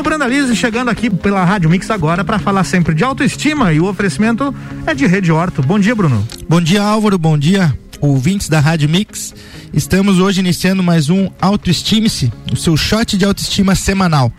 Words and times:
Bruno 0.00 0.18
Brandalize 0.18 0.56
chegando 0.56 0.88
aqui 0.88 1.10
pela 1.10 1.44
Rádio 1.44 1.68
Mix 1.68 1.90
agora 1.90 2.24
para 2.24 2.38
falar 2.38 2.64
sempre 2.64 2.94
de 2.94 3.04
autoestima 3.04 3.70
e 3.72 3.80
o 3.80 3.86
oferecimento 3.86 4.54
é 4.86 4.94
de 4.94 5.06
Rede 5.06 5.30
Horto. 5.30 5.62
Bom 5.62 5.78
dia, 5.78 5.94
Bruno. 5.94 6.26
Bom 6.48 6.60
dia, 6.60 6.82
Álvaro. 6.82 7.18
Bom 7.18 7.36
dia, 7.36 7.76
ouvintes 8.00 8.48
da 8.48 8.60
Rádio 8.60 8.88
Mix. 8.88 9.34
Estamos 9.74 10.18
hoje 10.18 10.40
iniciando 10.40 10.82
mais 10.82 11.10
um 11.10 11.28
Autoestime-se, 11.38 12.32
o 12.50 12.56
seu 12.56 12.78
shot 12.78 13.18
de 13.18 13.26
autoestima 13.26 13.74
semanal. 13.74 14.32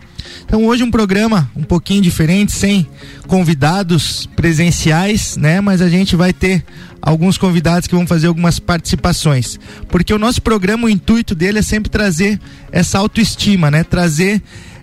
Então 0.44 0.66
hoje 0.66 0.82
um 0.82 0.90
programa 0.90 1.48
um 1.54 1.62
pouquinho 1.62 2.02
diferente, 2.02 2.50
sem 2.50 2.86
convidados 3.26 4.28
presenciais, 4.34 5.36
né? 5.36 5.60
Mas 5.60 5.80
a 5.80 5.88
gente 5.88 6.16
vai 6.16 6.32
ter 6.32 6.64
alguns 7.00 7.38
convidados 7.38 7.86
que 7.86 7.94
vão 7.94 8.06
fazer 8.06 8.26
algumas 8.26 8.58
participações. 8.58 9.58
Porque 9.88 10.12
o 10.12 10.18
nosso 10.18 10.42
programa, 10.42 10.86
o 10.86 10.90
intuito 10.90 11.34
dele 11.34 11.58
é 11.58 11.62
sempre 11.62 11.90
trazer 11.90 12.40
essa 12.70 12.98
autoestima, 12.98 13.70
né? 13.70 13.82
Trazer, 13.82 14.42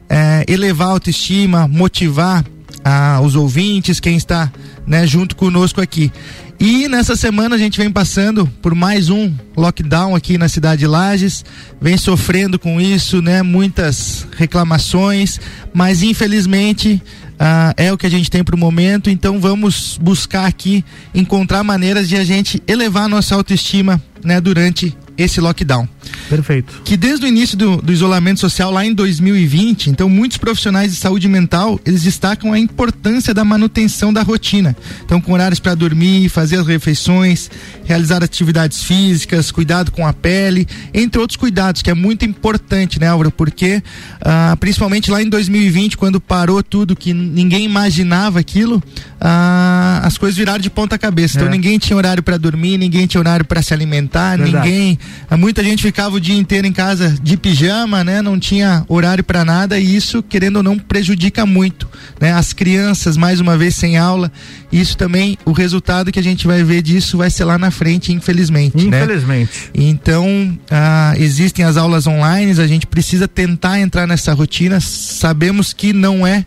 é, 0.10 0.44
elevar 0.48 0.88
a 0.88 0.92
autoestima, 0.92 1.68
motivar 1.68 2.44
ah, 2.84 3.20
os 3.24 3.36
ouvintes, 3.36 4.00
quem 4.00 4.18
está 4.18 4.52
né, 4.86 5.06
junto 5.06 5.36
conosco 5.36 5.80
aqui. 5.80 6.12
E 6.60 6.90
nessa 6.90 7.16
semana 7.16 7.56
a 7.56 7.58
gente 7.58 7.78
vem 7.78 7.90
passando 7.90 8.46
por 8.62 8.76
mais 8.76 9.10
um 9.10 9.34
lockdown 9.56 10.14
aqui 10.14 10.38
na 10.38 10.50
cidade 10.50 10.80
de 10.80 10.88
Lages, 10.88 11.46
vem 11.80 11.96
sofrendo 11.96 12.60
com 12.60 12.82
isso, 12.82 13.22
né? 13.22 13.42
Muitas 13.42 14.28
reclamações, 14.36 15.40
mas 15.74 16.04
infelizmente 16.04 17.02
ah, 17.40 17.74
é 17.78 17.94
o 17.94 17.98
que 17.98 18.06
a 18.06 18.10
gente 18.10 18.30
tem 18.30 18.44
para 18.44 18.56
o 18.56 18.60
momento. 18.60 19.10
Então 19.10 19.40
vamos 19.40 19.98
buscar 20.02 20.48
aqui 20.48 20.84
encontrar 21.16 21.64
maneiras 21.64 22.10
de 22.10 22.18
a 22.18 22.26
gente 22.26 22.62
elevar 22.68 23.04
a 23.04 23.10
nossa 23.10 23.36
autoestima, 23.36 24.02
né? 24.22 24.42
Durante 24.42 24.98
esse 25.18 25.40
lockdown. 25.40 25.88
Perfeito. 26.30 26.82
Que 26.84 26.96
desde 26.96 27.26
o 27.26 27.28
início 27.28 27.58
do, 27.58 27.78
do, 27.78 27.92
isolamento 27.92 28.40
social 28.40 28.72
lá 28.72 28.86
em 28.86 28.94
2020, 28.94 29.90
então 29.90 30.08
muitos 30.08 30.38
profissionais 30.38 30.92
de 30.92 30.98
saúde 30.98 31.28
mental, 31.28 31.80
eles 31.86 32.04
destacam 32.04 32.54
a 32.54 32.60
importância 32.60 33.34
da 33.34 33.44
manutenção 33.44 34.14
da 34.14 34.22
rotina. 34.22 34.76
Então 35.04 35.20
com 35.20 35.34
horários 35.34 35.60
para 35.60 35.76
dormir, 35.76 36.30
fazer 36.30 36.58
as 36.58 36.68
refeições, 36.68 37.50
realizar 37.84 38.24
atividades 38.24 38.84
físicas, 38.84 39.52
cuidado 39.52 39.92
com 39.92 40.06
a 40.06 40.14
pele, 40.14 40.68
entre 40.94 41.20
outros 41.20 41.38
cuidados, 41.38 41.82
que 41.82 41.90
é 41.90 41.94
muito 41.94 42.26
importante, 42.26 43.00
né, 43.00 43.08
Álvaro? 43.08 43.32
Porque 43.32 43.82
ah, 44.22 44.56
principalmente 44.60 45.10
lá 45.10 45.22
em 45.22 45.30
2020, 45.30 45.98
quando 45.98 46.20
parou 46.20 46.62
tudo, 46.64 46.96
que 46.96 47.14
ninguém 47.14 47.66
imaginava 47.66 48.40
aquilo, 48.40 48.82
ah, 49.20 50.02
as 50.04 50.18
coisas 50.18 50.38
viraram 50.38 50.60
de 50.60 50.70
ponta 50.70 50.98
cabeça. 50.98 51.38
Então, 51.38 51.48
é. 51.48 51.52
Ninguém 51.52 51.78
tinha 51.78 51.96
horário 51.96 52.24
para 52.24 52.38
dormir, 52.38 52.78
ninguém 52.78 53.06
tinha 53.08 53.20
horário 53.20 53.46
para 53.46 53.62
se 53.62 53.74
alimentar, 53.74 54.38
Verdade. 54.38 54.68
ninguém. 54.68 55.00
Muita 55.38 55.64
gente 55.64 55.82
ficava 55.82 55.99
o 56.08 56.20
dia 56.20 56.36
inteiro 56.36 56.66
em 56.66 56.72
casa 56.72 57.16
de 57.22 57.36
pijama, 57.36 58.04
né? 58.04 58.22
Não 58.22 58.40
tinha 58.40 58.86
horário 58.88 59.24
para 59.24 59.44
nada 59.44 59.80
e 59.80 59.96
isso, 59.96 60.24
querendo 60.24 60.58
ou 60.58 60.64
não, 60.64 60.78
prejudica 60.78 61.46
muito, 61.46 61.88
né? 62.20 62.32
As 62.34 62.54
crianças, 62.54 63.18
mais 63.18 63.40
uma 63.40 63.58
vez, 63.58 63.76
sem 63.76 63.98
aula. 63.98 64.32
Isso 64.72 64.98
também, 64.98 65.38
o 65.46 65.52
resultado 65.52 66.12
que 66.12 66.20
a 66.20 66.24
gente 66.24 66.48
vai 66.48 66.64
ver 66.64 66.82
disso 66.82 67.18
vai 67.18 67.30
ser 67.30 67.44
lá 67.44 67.58
na 67.58 67.72
frente, 67.72 68.14
infelizmente. 68.14 68.78
Né? 68.78 69.04
Infelizmente. 69.04 69.52
Né? 69.76 69.84
Então, 69.86 70.58
ah, 70.70 71.14
existem 71.18 71.66
as 71.66 71.78
aulas 71.78 72.08
online, 72.08 72.60
a 72.60 72.68
gente 72.68 72.88
precisa 72.88 73.28
tentar 73.28 73.80
entrar 73.80 74.08
nessa 74.08 74.34
rotina. 74.34 74.80
Sabemos 74.80 75.74
que 75.74 75.92
não 75.92 76.26
é 76.26 76.46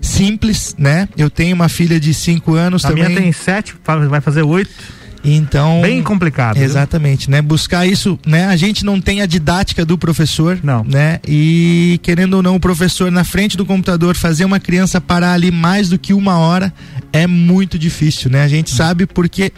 simples, 0.00 0.74
né? 0.78 1.08
Eu 1.16 1.30
tenho 1.30 1.54
uma 1.54 1.68
filha 1.68 1.98
de 1.98 2.12
5 2.12 2.54
anos 2.54 2.84
a 2.84 2.88
também. 2.88 3.04
A 3.04 3.08
minha 3.08 3.20
tem 3.20 3.32
7, 3.32 3.74
vai 4.08 4.20
fazer 4.20 4.42
8. 4.42 5.01
Então, 5.24 5.80
bem 5.80 6.02
complicado. 6.02 6.56
Exatamente, 6.56 7.26
viu? 7.26 7.32
né? 7.32 7.42
Buscar 7.42 7.86
isso, 7.86 8.18
né? 8.26 8.46
A 8.46 8.56
gente 8.56 8.84
não 8.84 9.00
tem 9.00 9.20
a 9.20 9.26
didática 9.26 9.84
do 9.84 9.96
professor, 9.96 10.58
não, 10.62 10.84
né? 10.84 11.20
E 11.26 12.00
querendo 12.02 12.34
ou 12.34 12.42
não, 12.42 12.56
o 12.56 12.60
professor 12.60 13.10
na 13.10 13.24
frente 13.24 13.56
do 13.56 13.64
computador 13.64 14.16
fazer 14.16 14.44
uma 14.44 14.58
criança 14.58 15.00
parar 15.00 15.32
ali 15.32 15.50
mais 15.50 15.88
do 15.88 15.98
que 15.98 16.12
uma 16.12 16.38
hora 16.38 16.72
é 17.12 17.26
muito 17.26 17.78
difícil, 17.78 18.30
né? 18.30 18.42
A 18.42 18.48
gente 18.48 18.70
sabe 18.70 19.06
porque 19.06 19.52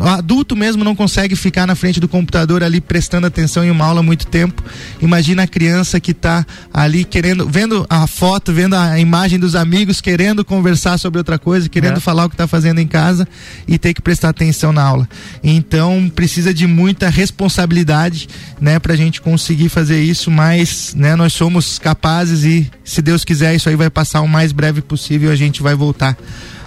adulto 0.00 0.56
mesmo 0.56 0.84
não 0.84 0.94
consegue 0.94 1.34
ficar 1.34 1.66
na 1.66 1.74
frente 1.74 2.00
do 2.00 2.08
computador 2.08 2.62
ali 2.62 2.80
prestando 2.80 3.26
atenção 3.26 3.64
em 3.64 3.70
uma 3.70 3.84
aula 3.84 4.02
muito 4.02 4.26
tempo. 4.26 4.62
Imagina 5.00 5.44
a 5.44 5.46
criança 5.46 6.00
que 6.00 6.10
está 6.10 6.44
ali 6.72 7.04
querendo, 7.04 7.48
vendo 7.48 7.86
a 7.88 8.06
foto, 8.06 8.52
vendo 8.52 8.74
a 8.74 8.98
imagem 8.98 9.38
dos 9.38 9.54
amigos, 9.54 10.00
querendo 10.00 10.44
conversar 10.44 10.98
sobre 10.98 11.18
outra 11.18 11.38
coisa, 11.38 11.68
querendo 11.68 11.98
é. 11.98 12.00
falar 12.00 12.26
o 12.26 12.28
que 12.28 12.34
está 12.34 12.46
fazendo 12.46 12.80
em 12.80 12.86
casa 12.86 13.26
e 13.66 13.78
ter 13.78 13.94
que 13.94 14.02
prestar 14.02 14.30
atenção 14.30 14.72
na 14.72 14.82
aula. 14.82 15.08
Então 15.42 16.10
precisa 16.14 16.52
de 16.52 16.66
muita 16.66 17.08
responsabilidade, 17.08 18.28
né, 18.60 18.78
para 18.78 18.92
a 18.92 18.96
gente 18.96 19.20
conseguir 19.20 19.68
fazer 19.68 20.02
isso. 20.02 20.30
Mas, 20.30 20.94
né, 20.94 21.16
nós 21.16 21.32
somos 21.32 21.78
capazes 21.78 22.44
e, 22.44 22.70
se 22.84 23.00
Deus 23.00 23.24
quiser, 23.24 23.54
isso 23.54 23.68
aí 23.68 23.76
vai 23.76 23.90
passar 23.90 24.20
o 24.20 24.28
mais 24.28 24.52
breve 24.52 24.80
possível. 24.82 25.30
A 25.30 25.36
gente 25.36 25.62
vai 25.62 25.74
voltar 25.74 26.16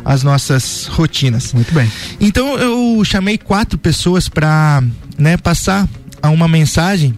as 0.04 0.24
nossas 0.24 0.88
rotinas. 0.88 1.54
Muito 1.54 1.74
bem. 1.74 1.92
Então 2.20 2.58
eu 2.58 3.04
chamei 3.04 3.38
quatro 3.38 3.78
pessoas 3.78 4.28
para 4.28 4.84
né, 5.18 5.38
passar 5.38 5.88
uma 6.24 6.48
mensagem 6.48 7.18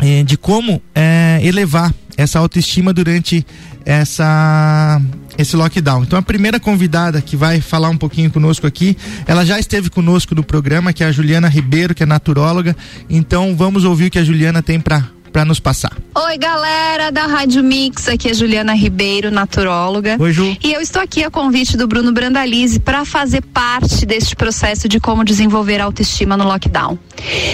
eh, 0.00 0.22
de 0.22 0.36
como 0.36 0.82
eh, 0.94 1.40
elevar 1.42 1.92
essa 2.16 2.38
autoestima 2.38 2.92
durante 2.92 3.44
essa 3.84 5.00
esse 5.38 5.56
lockdown. 5.56 6.02
Então 6.02 6.18
a 6.18 6.22
primeira 6.22 6.60
convidada 6.60 7.20
que 7.22 7.36
vai 7.36 7.60
falar 7.60 7.88
um 7.88 7.96
pouquinho 7.96 8.30
conosco 8.30 8.66
aqui, 8.66 8.96
ela 9.26 9.46
já 9.46 9.58
esteve 9.58 9.88
conosco 9.88 10.34
no 10.34 10.44
programa, 10.44 10.92
que 10.92 11.02
é 11.02 11.06
a 11.06 11.12
Juliana 11.12 11.48
Ribeiro, 11.48 11.94
que 11.94 12.02
é 12.02 12.06
naturóloga. 12.06 12.76
Então 13.08 13.56
vamos 13.56 13.84
ouvir 13.84 14.06
o 14.06 14.10
que 14.10 14.18
a 14.18 14.24
Juliana 14.24 14.62
tem 14.62 14.78
para 14.78 15.08
para 15.32 15.44
nos 15.44 15.58
passar. 15.58 15.92
Oi, 16.14 16.36
galera 16.36 17.10
da 17.10 17.26
Rádio 17.26 17.64
Mix, 17.64 18.06
aqui 18.06 18.28
é 18.28 18.34
Juliana 18.34 18.74
Ribeiro, 18.74 19.30
naturóloga. 19.30 20.16
Oi, 20.20 20.32
Ju. 20.32 20.56
E 20.62 20.72
eu 20.72 20.80
estou 20.80 21.00
aqui 21.00 21.24
a 21.24 21.30
convite 21.30 21.76
do 21.76 21.88
Bruno 21.88 22.12
Brandalize 22.12 22.78
para 22.78 23.04
fazer 23.04 23.40
parte 23.40 24.04
deste 24.04 24.36
processo 24.36 24.86
de 24.88 25.00
como 25.00 25.24
desenvolver 25.24 25.80
autoestima 25.80 26.36
no 26.36 26.44
lockdown. 26.44 26.98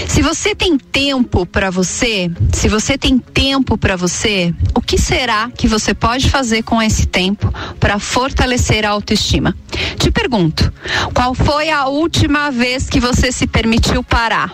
Se 0.08 0.22
você 0.22 0.54
tem 0.54 0.76
tempo 0.76 1.46
para 1.46 1.70
você, 1.70 2.30
se 2.52 2.68
você 2.68 2.98
tem 2.98 3.18
tempo 3.18 3.78
para 3.78 3.96
você, 3.96 4.52
o 4.74 4.80
que 4.80 4.98
será 4.98 5.50
que 5.56 5.68
você 5.68 5.94
pode 5.94 6.28
fazer 6.28 6.62
com 6.62 6.82
esse 6.82 7.06
tempo 7.06 7.52
para 7.78 7.98
fortalecer 8.00 8.84
a 8.84 8.90
autoestima? 8.90 9.56
Te 9.98 10.10
pergunto, 10.10 10.72
qual 11.14 11.34
foi 11.34 11.70
a 11.70 11.86
última 11.86 12.50
vez 12.50 12.88
que 12.88 12.98
você 12.98 13.30
se 13.30 13.46
permitiu 13.46 14.02
parar? 14.02 14.50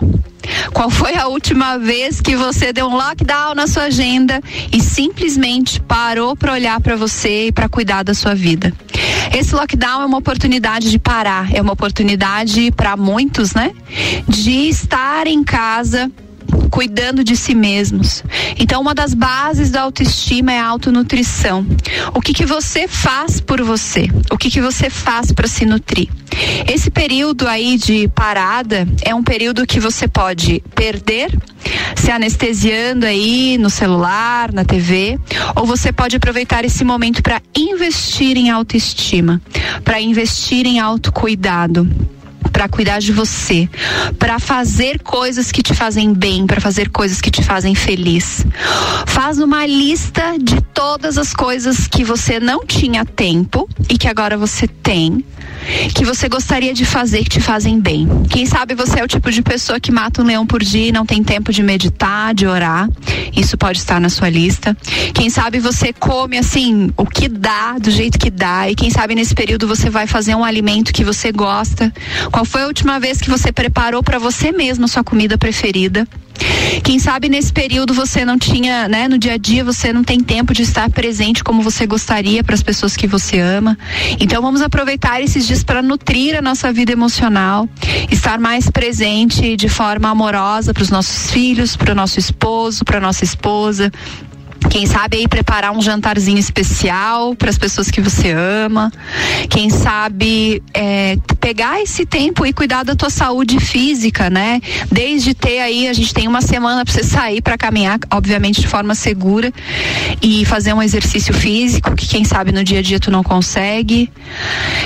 Qual 0.73 0.89
foi 0.89 1.15
a 1.15 1.27
última 1.27 1.77
vez 1.77 2.21
que 2.21 2.35
você 2.35 2.71
deu 2.71 2.87
um 2.87 2.95
lockdown 2.95 3.14
na 3.55 3.67
sua 3.67 3.83
agenda 3.83 4.41
e 4.71 4.81
simplesmente 4.81 5.79
parou 5.81 6.35
para 6.35 6.53
olhar 6.53 6.79
para 6.81 6.95
você 6.95 7.47
e 7.47 7.51
para 7.51 7.69
cuidar 7.69 8.03
da 8.03 8.13
sua 8.13 8.35
vida? 8.35 8.73
Esse 9.33 9.55
lockdown 9.55 10.01
é 10.01 10.05
uma 10.05 10.17
oportunidade 10.17 10.89
de 10.89 10.99
parar, 10.99 11.53
é 11.53 11.61
uma 11.61 11.73
oportunidade 11.73 12.71
para 12.71 12.95
muitos, 12.97 13.53
né? 13.53 13.71
De 14.27 14.69
estar 14.69 15.27
em 15.27 15.43
casa 15.43 16.11
cuidando 16.69 17.23
de 17.23 17.35
si 17.35 17.55
mesmos. 17.55 18.23
Então, 18.57 18.81
uma 18.81 18.93
das 18.93 19.13
bases 19.13 19.69
da 19.69 19.81
autoestima 19.81 20.53
é 20.53 20.59
a 20.59 20.67
autonutrição. 20.67 21.65
O 22.13 22.21
que 22.21 22.33
que 22.33 22.45
você 22.45 22.87
faz 22.87 23.39
por 23.39 23.61
você? 23.61 24.07
O 24.31 24.37
que 24.37 24.49
que 24.49 24.61
você 24.61 24.89
faz 24.89 25.31
para 25.31 25.47
se 25.47 25.65
nutrir? 25.65 26.09
Esse 26.67 26.91
período 26.91 27.47
aí 27.47 27.77
de 27.77 28.07
parada 28.09 28.87
é 29.01 29.15
um 29.15 29.23
período 29.23 29.65
que 29.65 29.79
você 29.79 30.07
pode 30.07 30.61
perder 30.73 31.31
se 31.95 32.11
anestesiando 32.11 33.05
aí 33.05 33.57
no 33.57 33.69
celular, 33.69 34.51
na 34.51 34.63
TV, 34.63 35.19
ou 35.55 35.65
você 35.65 35.91
pode 35.91 36.15
aproveitar 36.15 36.63
esse 36.65 36.83
momento 36.83 37.23
para 37.23 37.41
investir 37.55 38.37
em 38.37 38.49
autoestima, 38.49 39.41
para 39.83 39.99
investir 39.99 40.65
em 40.65 40.79
autocuidado 40.79 41.89
para 42.51 42.67
cuidar 42.67 42.99
de 42.99 43.11
você, 43.11 43.69
para 44.17 44.39
fazer 44.39 44.99
coisas 44.99 45.51
que 45.51 45.61
te 45.61 45.73
fazem 45.73 46.13
bem, 46.13 46.45
para 46.45 46.61
fazer 46.61 46.89
coisas 46.89 47.21
que 47.21 47.31
te 47.31 47.43
fazem 47.43 47.75
feliz. 47.75 48.45
Faz 49.05 49.39
uma 49.39 49.65
lista 49.65 50.37
de 50.41 50.61
todas 50.73 51.17
as 51.17 51.33
coisas 51.33 51.87
que 51.87 52.03
você 52.03 52.39
não 52.39 52.65
tinha 52.65 53.05
tempo 53.05 53.67
e 53.89 53.97
que 53.97 54.07
agora 54.07 54.37
você 54.37 54.67
tem 54.67 55.23
que 55.93 56.05
você 56.05 56.27
gostaria 56.27 56.73
de 56.73 56.85
fazer 56.85 57.23
que 57.23 57.29
te 57.29 57.41
fazem 57.41 57.79
bem. 57.79 58.07
Quem 58.29 58.45
sabe 58.45 58.75
você 58.75 58.99
é 58.99 59.03
o 59.03 59.07
tipo 59.07 59.31
de 59.31 59.41
pessoa 59.41 59.79
que 59.79 59.91
mata 59.91 60.21
um 60.21 60.25
leão 60.25 60.45
por 60.45 60.63
dia 60.63 60.87
e 60.87 60.91
não 60.91 61.05
tem 61.05 61.23
tempo 61.23 61.51
de 61.51 61.63
meditar, 61.63 62.33
de 62.33 62.45
orar. 62.45 62.89
Isso 63.35 63.57
pode 63.57 63.79
estar 63.79 63.99
na 63.99 64.09
sua 64.09 64.29
lista. 64.29 64.75
Quem 65.13 65.29
sabe 65.29 65.59
você 65.59 65.91
come 65.91 66.37
assim 66.37 66.91
o 66.97 67.05
que 67.05 67.27
dá, 67.27 67.77
do 67.79 67.91
jeito 67.91 68.17
que 68.17 68.29
dá, 68.29 68.69
e 68.69 68.75
quem 68.75 68.89
sabe 68.89 69.15
nesse 69.15 69.33
período 69.33 69.67
você 69.67 69.89
vai 69.89 70.07
fazer 70.07 70.35
um 70.35 70.43
alimento 70.43 70.93
que 70.93 71.03
você 71.03 71.31
gosta. 71.31 71.93
Qual 72.31 72.45
foi 72.45 72.63
a 72.63 72.67
última 72.67 72.99
vez 72.99 73.19
que 73.19 73.29
você 73.29 73.51
preparou 73.51 74.03
para 74.03 74.19
você 74.19 74.51
mesmo 74.51 74.87
sua 74.87 75.03
comida 75.03 75.37
preferida? 75.37 76.07
Quem 76.83 76.99
sabe 76.99 77.29
nesse 77.29 77.51
período 77.51 77.93
você 77.93 78.25
não 78.25 78.37
tinha, 78.37 78.87
né, 78.87 79.07
no 79.07 79.17
dia 79.17 79.33
a 79.33 79.37
dia 79.37 79.63
você 79.63 79.93
não 79.93 80.03
tem 80.03 80.19
tempo 80.19 80.53
de 80.53 80.61
estar 80.61 80.89
presente 80.89 81.43
como 81.43 81.61
você 81.61 81.85
gostaria 81.85 82.43
para 82.43 82.55
as 82.55 82.63
pessoas 82.63 82.95
que 82.95 83.07
você 83.07 83.39
ama. 83.39 83.77
Então 84.19 84.41
vamos 84.41 84.61
aproveitar 84.61 85.21
esses 85.21 85.47
dias 85.47 85.63
para 85.63 85.81
nutrir 85.81 86.37
a 86.37 86.41
nossa 86.41 86.71
vida 86.71 86.91
emocional, 86.91 87.67
estar 88.11 88.39
mais 88.39 88.69
presente 88.69 89.55
de 89.55 89.69
forma 89.69 90.09
amorosa 90.09 90.73
para 90.73 90.83
os 90.83 90.89
nossos 90.89 91.31
filhos, 91.31 91.75
para 91.75 91.91
o 91.91 91.95
nosso 91.95 92.19
esposo, 92.19 92.83
para 92.83 92.99
nossa 92.99 93.23
esposa, 93.23 93.91
Quem 94.69 94.85
sabe 94.85 95.17
aí 95.17 95.27
preparar 95.27 95.71
um 95.71 95.81
jantarzinho 95.81 96.37
especial 96.37 97.35
para 97.35 97.49
as 97.49 97.57
pessoas 97.57 97.89
que 97.89 98.01
você 98.01 98.31
ama. 98.31 98.91
Quem 99.49 99.69
sabe 99.69 100.61
é, 100.73 101.17
pegar 101.39 101.81
esse 101.81 102.05
tempo 102.05 102.45
e 102.45 102.51
cuidar 102.51 102.83
da 102.83 102.95
tua 102.95 103.09
saúde 103.09 103.59
física, 103.59 104.29
né? 104.29 104.61
Desde 104.91 105.33
ter 105.33 105.59
aí, 105.59 105.87
a 105.87 105.93
gente 105.93 106.13
tem 106.13 106.27
uma 106.27 106.41
semana 106.41 106.83
para 106.83 106.93
você 106.93 107.03
sair 107.03 107.41
para 107.41 107.57
caminhar, 107.57 107.99
obviamente 108.11 108.61
de 108.61 108.67
forma 108.67 108.95
segura 108.95 109.51
e 110.21 110.45
fazer 110.45 110.73
um 110.73 110.81
exercício 110.81 111.33
físico 111.33 111.95
que 111.95 112.07
quem 112.07 112.23
sabe 112.23 112.51
no 112.51 112.63
dia 112.63 112.79
a 112.79 112.81
dia 112.81 112.99
tu 112.99 113.11
não 113.11 113.23
consegue. 113.23 114.11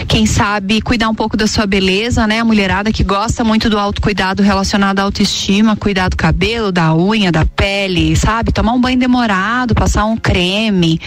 Quem 0.07 0.25
sabe 0.25 0.81
cuidar 0.81 1.09
um 1.09 1.15
pouco 1.15 1.37
da 1.37 1.47
sua 1.47 1.65
beleza, 1.65 2.27
né? 2.27 2.39
A 2.39 2.45
mulherada 2.45 2.91
que 2.91 3.03
gosta 3.03 3.43
muito 3.43 3.69
do 3.69 3.77
autocuidado 3.77 4.43
relacionado 4.43 4.99
à 4.99 5.03
autoestima, 5.03 5.75
cuidar 5.75 6.09
do 6.09 6.17
cabelo, 6.17 6.71
da 6.71 6.95
unha, 6.95 7.31
da 7.31 7.45
pele, 7.45 8.15
sabe? 8.15 8.51
Tomar 8.51 8.73
um 8.73 8.81
banho 8.81 8.99
demorado, 8.99 9.68
passar 9.75 10.05
um 10.05 10.17
creme. 10.17 10.99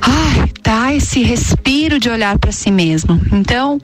Ai, 0.00 0.50
dá 0.62 0.94
esse 0.94 1.22
respiro 1.22 1.98
de 1.98 2.08
olhar 2.08 2.38
para 2.38 2.52
si 2.52 2.70
mesmo. 2.70 3.20
Então, 3.32 3.78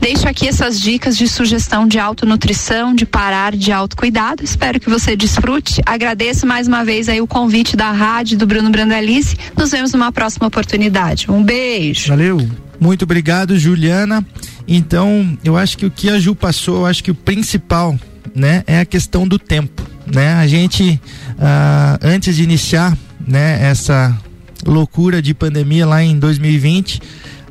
deixo 0.00 0.28
aqui 0.28 0.48
essas 0.48 0.80
dicas 0.80 1.16
de 1.16 1.28
sugestão 1.28 1.86
de 1.86 1.98
autonutrição, 1.98 2.94
de 2.94 3.06
parar 3.06 3.56
de 3.56 3.72
autocuidado. 3.72 4.42
Espero 4.42 4.80
que 4.80 4.88
você 4.88 5.16
desfrute. 5.16 5.80
Agradeço 5.86 6.46
mais 6.46 6.66
uma 6.66 6.84
vez 6.84 7.08
aí 7.08 7.20
o 7.20 7.26
convite 7.26 7.76
da 7.76 7.90
rádio 7.92 8.38
do 8.38 8.46
Bruno 8.46 8.70
Brandalize. 8.70 9.36
Nos 9.56 9.70
vemos 9.70 9.92
numa 9.92 10.12
próxima 10.12 10.46
oportunidade. 10.46 11.30
Um 11.30 11.42
beijo. 11.42 12.08
Valeu. 12.08 12.46
Muito 12.80 13.04
obrigado, 13.04 13.56
Juliana. 13.56 14.26
Então, 14.66 15.38
eu 15.44 15.56
acho 15.56 15.78
que 15.78 15.86
o 15.86 15.90
que 15.90 16.08
a 16.08 16.18
Ju 16.18 16.34
passou, 16.34 16.78
eu 16.78 16.86
acho 16.86 17.04
que 17.04 17.10
o 17.10 17.14
principal, 17.14 17.96
né, 18.34 18.64
é 18.66 18.80
a 18.80 18.84
questão 18.84 19.26
do 19.26 19.38
tempo, 19.38 19.82
né? 20.06 20.34
A 20.34 20.46
gente, 20.46 21.00
ah, 21.38 21.98
antes 22.02 22.34
de 22.34 22.42
iniciar, 22.42 22.96
né, 23.26 23.58
essa 23.62 24.16
loucura 24.64 25.20
de 25.20 25.34
pandemia 25.34 25.86
lá 25.86 26.02
em 26.02 26.18
2020, 26.18 27.00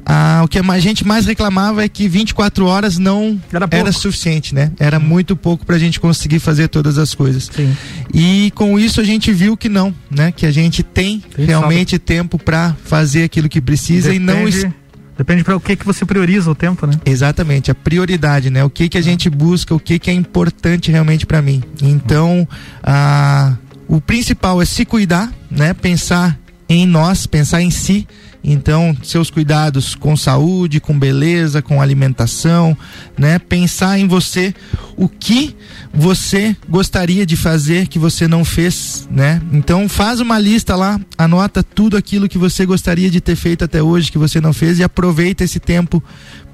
ah, 0.06 0.42
o 0.44 0.48
que 0.48 0.58
a 0.58 0.80
gente 0.80 1.06
mais 1.06 1.26
reclamava 1.26 1.84
é 1.84 1.90
que 1.90 2.08
24 2.08 2.66
horas 2.66 2.98
não 2.98 3.40
Era 3.52 3.68
era, 3.72 3.92
suficiente, 3.92 4.54
né? 4.54 4.72
Era 4.80 5.00
muito 5.00 5.36
pouco 5.36 5.66
para 5.66 5.76
a 5.76 5.80
gente 5.80 6.00
conseguir 6.00 6.40
fazer 6.40 6.68
todas 6.70 6.98
as 6.98 7.14
coisas. 7.14 7.50
Sim. 7.54 7.76
E 8.14 8.52
com 8.56 8.80
isso 8.80 9.00
a 9.00 9.04
gente 9.04 9.32
viu 9.32 9.56
que 9.56 9.70
não, 9.70 9.94
né? 10.10 10.32
Que 10.32 10.46
a 10.46 10.52
gente 10.52 10.84
tem, 10.84 11.24
realmente 11.38 12.00
tempo 12.00 12.38
para 12.40 12.76
fazer 12.84 13.24
aquilo 13.24 13.48
que 13.48 13.62
precisa 13.62 14.14
e 14.14 14.20
não 14.20 14.48
es- 14.48 14.56
Depende, 14.56 14.76
depende 15.18 15.44
para 15.44 15.56
o 15.56 15.60
que 15.60 15.76
que 15.76 15.86
você 15.86 16.04
prioriza 16.06 16.50
o 16.50 16.56
tempo, 16.56 16.88
né? 16.88 16.94
Exatamente, 17.06 17.70
a 17.70 17.76
prioridade, 17.76 18.50
né? 18.50 18.64
O 18.64 18.70
que 18.70 18.90
que 18.90 18.98
a 18.98 19.02
gente 19.04 19.30
busca, 19.30 19.74
o 19.76 19.80
que 19.80 20.00
que 20.00 20.10
é 20.10 20.14
importante 20.14 20.90
realmente 20.92 21.26
para 21.26 21.42
mim. 21.42 21.62
Então, 21.82 22.48
a, 22.84 23.56
o 23.88 24.02
principal 24.02 24.62
é 24.62 24.66
se 24.66 24.84
cuidar, 24.84 25.32
né? 25.52 25.74
Pensar 25.74 26.40
em 26.70 26.86
nós, 26.86 27.28
pensar 27.28 27.62
em 27.62 27.70
si. 27.70 28.08
Então, 28.44 28.98
seus 29.04 29.30
cuidados 29.30 29.94
com 29.94 30.18
saúde, 30.18 30.80
com 30.80 30.98
beleza, 30.98 31.62
com 31.62 31.80
alimentação, 31.80 32.76
né? 33.16 33.38
Pensar 33.38 34.00
em 34.00 34.08
você, 34.08 34.56
o 34.98 35.08
que 35.08 35.56
você 35.94 36.56
gostaria 36.68 37.24
de 37.24 37.36
fazer 37.36 37.88
que 37.88 38.00
você 38.00 38.28
não 38.28 38.44
fez, 38.44 39.08
né? 39.12 39.40
Então, 39.52 39.88
faz 39.88 40.20
uma 40.20 40.40
lista 40.40 40.76
lá, 40.76 41.00
anota 41.18 41.62
tudo 41.62 41.96
aquilo 41.96 42.28
que 42.28 42.38
você 42.38 42.66
gostaria 42.66 43.12
de 43.12 43.22
ter 43.22 43.36
feito 43.36 43.64
até 43.64 43.84
hoje 43.84 44.12
que 44.12 44.18
você 44.18 44.42
não 44.42 44.54
fez 44.54 44.80
e 44.80 44.84
aproveita 44.84 45.44
esse 45.44 45.60
tempo 45.60 46.02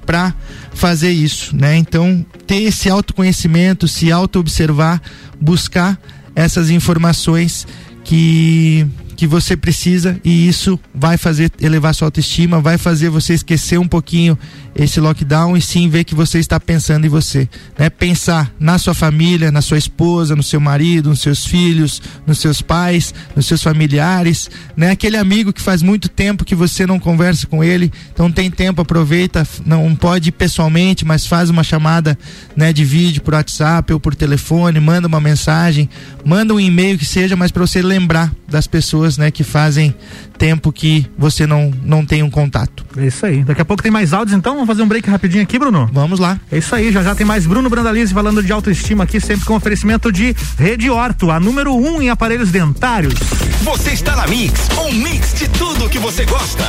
para 0.04 0.34
fazer 0.74 1.10
isso, 1.10 1.56
né? 1.56 1.76
Então, 1.76 2.24
ter 2.46 2.64
esse 2.64 2.90
autoconhecimento, 2.90 3.88
se 3.88 4.12
auto-observar, 4.12 5.00
buscar 5.40 5.98
essas 6.34 6.70
informações 6.70 7.66
que 8.08 8.86
que 9.18 9.26
você 9.26 9.56
precisa 9.56 10.16
e 10.24 10.46
isso 10.46 10.78
vai 10.94 11.18
fazer 11.18 11.50
elevar 11.60 11.92
sua 11.92 12.06
autoestima, 12.06 12.60
vai 12.60 12.78
fazer 12.78 13.10
você 13.10 13.34
esquecer 13.34 13.76
um 13.76 13.88
pouquinho 13.88 14.38
esse 14.76 15.00
lockdown 15.00 15.56
e 15.56 15.60
sim 15.60 15.88
ver 15.88 16.04
que 16.04 16.14
você 16.14 16.38
está 16.38 16.60
pensando 16.60 17.04
em 17.04 17.08
você, 17.08 17.48
né? 17.76 17.90
Pensar 17.90 18.52
na 18.60 18.78
sua 18.78 18.94
família, 18.94 19.50
na 19.50 19.60
sua 19.60 19.76
esposa, 19.76 20.36
no 20.36 20.42
seu 20.42 20.60
marido, 20.60 21.08
nos 21.10 21.20
seus 21.20 21.44
filhos, 21.44 22.00
nos 22.24 22.38
seus 22.38 22.62
pais, 22.62 23.12
nos 23.34 23.46
seus 23.46 23.60
familiares, 23.60 24.48
né? 24.76 24.92
Aquele 24.92 25.16
amigo 25.16 25.52
que 25.52 25.60
faz 25.60 25.82
muito 25.82 26.08
tempo 26.08 26.44
que 26.44 26.54
você 26.54 26.86
não 26.86 27.00
conversa 27.00 27.44
com 27.48 27.64
ele, 27.64 27.92
então 28.12 28.30
tem 28.30 28.48
tempo, 28.48 28.82
aproveita, 28.82 29.44
não 29.66 29.96
pode 29.96 30.28
ir 30.28 30.32
pessoalmente, 30.32 31.04
mas 31.04 31.26
faz 31.26 31.50
uma 31.50 31.64
chamada, 31.64 32.16
né, 32.54 32.72
de 32.72 32.84
vídeo 32.84 33.20
por 33.20 33.34
WhatsApp 33.34 33.92
ou 33.92 33.98
por 33.98 34.14
telefone, 34.14 34.78
manda 34.78 35.08
uma 35.08 35.20
mensagem, 35.20 35.90
manda 36.24 36.54
um 36.54 36.60
e-mail 36.60 36.96
que 36.96 37.04
seja, 37.04 37.34
mas 37.34 37.50
para 37.50 37.66
você 37.66 37.82
lembrar 37.82 38.32
das 38.46 38.66
pessoas, 38.66 39.07
né, 39.16 39.30
que 39.30 39.44
fazem 39.44 39.94
tempo 40.36 40.72
que 40.72 41.06
você 41.16 41.46
não 41.46 41.72
não 41.82 42.04
tem 42.04 42.22
um 42.22 42.30
contato. 42.30 42.84
É 42.96 43.06
isso 43.06 43.24
aí. 43.24 43.42
Daqui 43.42 43.62
a 43.62 43.64
pouco 43.64 43.82
tem 43.82 43.92
mais 43.92 44.12
áudios, 44.12 44.36
então 44.36 44.54
vamos 44.54 44.66
fazer 44.66 44.82
um 44.82 44.88
break 44.88 45.08
rapidinho 45.08 45.42
aqui, 45.42 45.58
Bruno. 45.58 45.88
Vamos 45.92 46.18
lá. 46.18 46.38
É 46.50 46.58
isso 46.58 46.74
aí, 46.74 46.92
já 46.92 47.02
já 47.02 47.14
tem 47.14 47.26
mais 47.26 47.46
Bruno 47.46 47.70
Brandalize 47.70 48.12
falando 48.12 48.42
de 48.42 48.52
autoestima 48.52 49.04
aqui, 49.04 49.20
sempre 49.20 49.46
com 49.46 49.54
oferecimento 49.54 50.12
de 50.12 50.34
Rede 50.58 50.90
Orto, 50.90 51.30
a 51.30 51.40
número 51.40 51.74
um 51.74 52.02
em 52.02 52.10
aparelhos 52.10 52.50
dentários. 52.50 53.14
Você 53.62 53.90
está 53.90 54.16
na 54.16 54.26
Mix, 54.26 54.68
um 54.78 54.92
mix 54.92 55.34
de 55.34 55.48
tudo 55.48 55.88
que 55.88 55.98
você 55.98 56.24
gosta. 56.24 56.64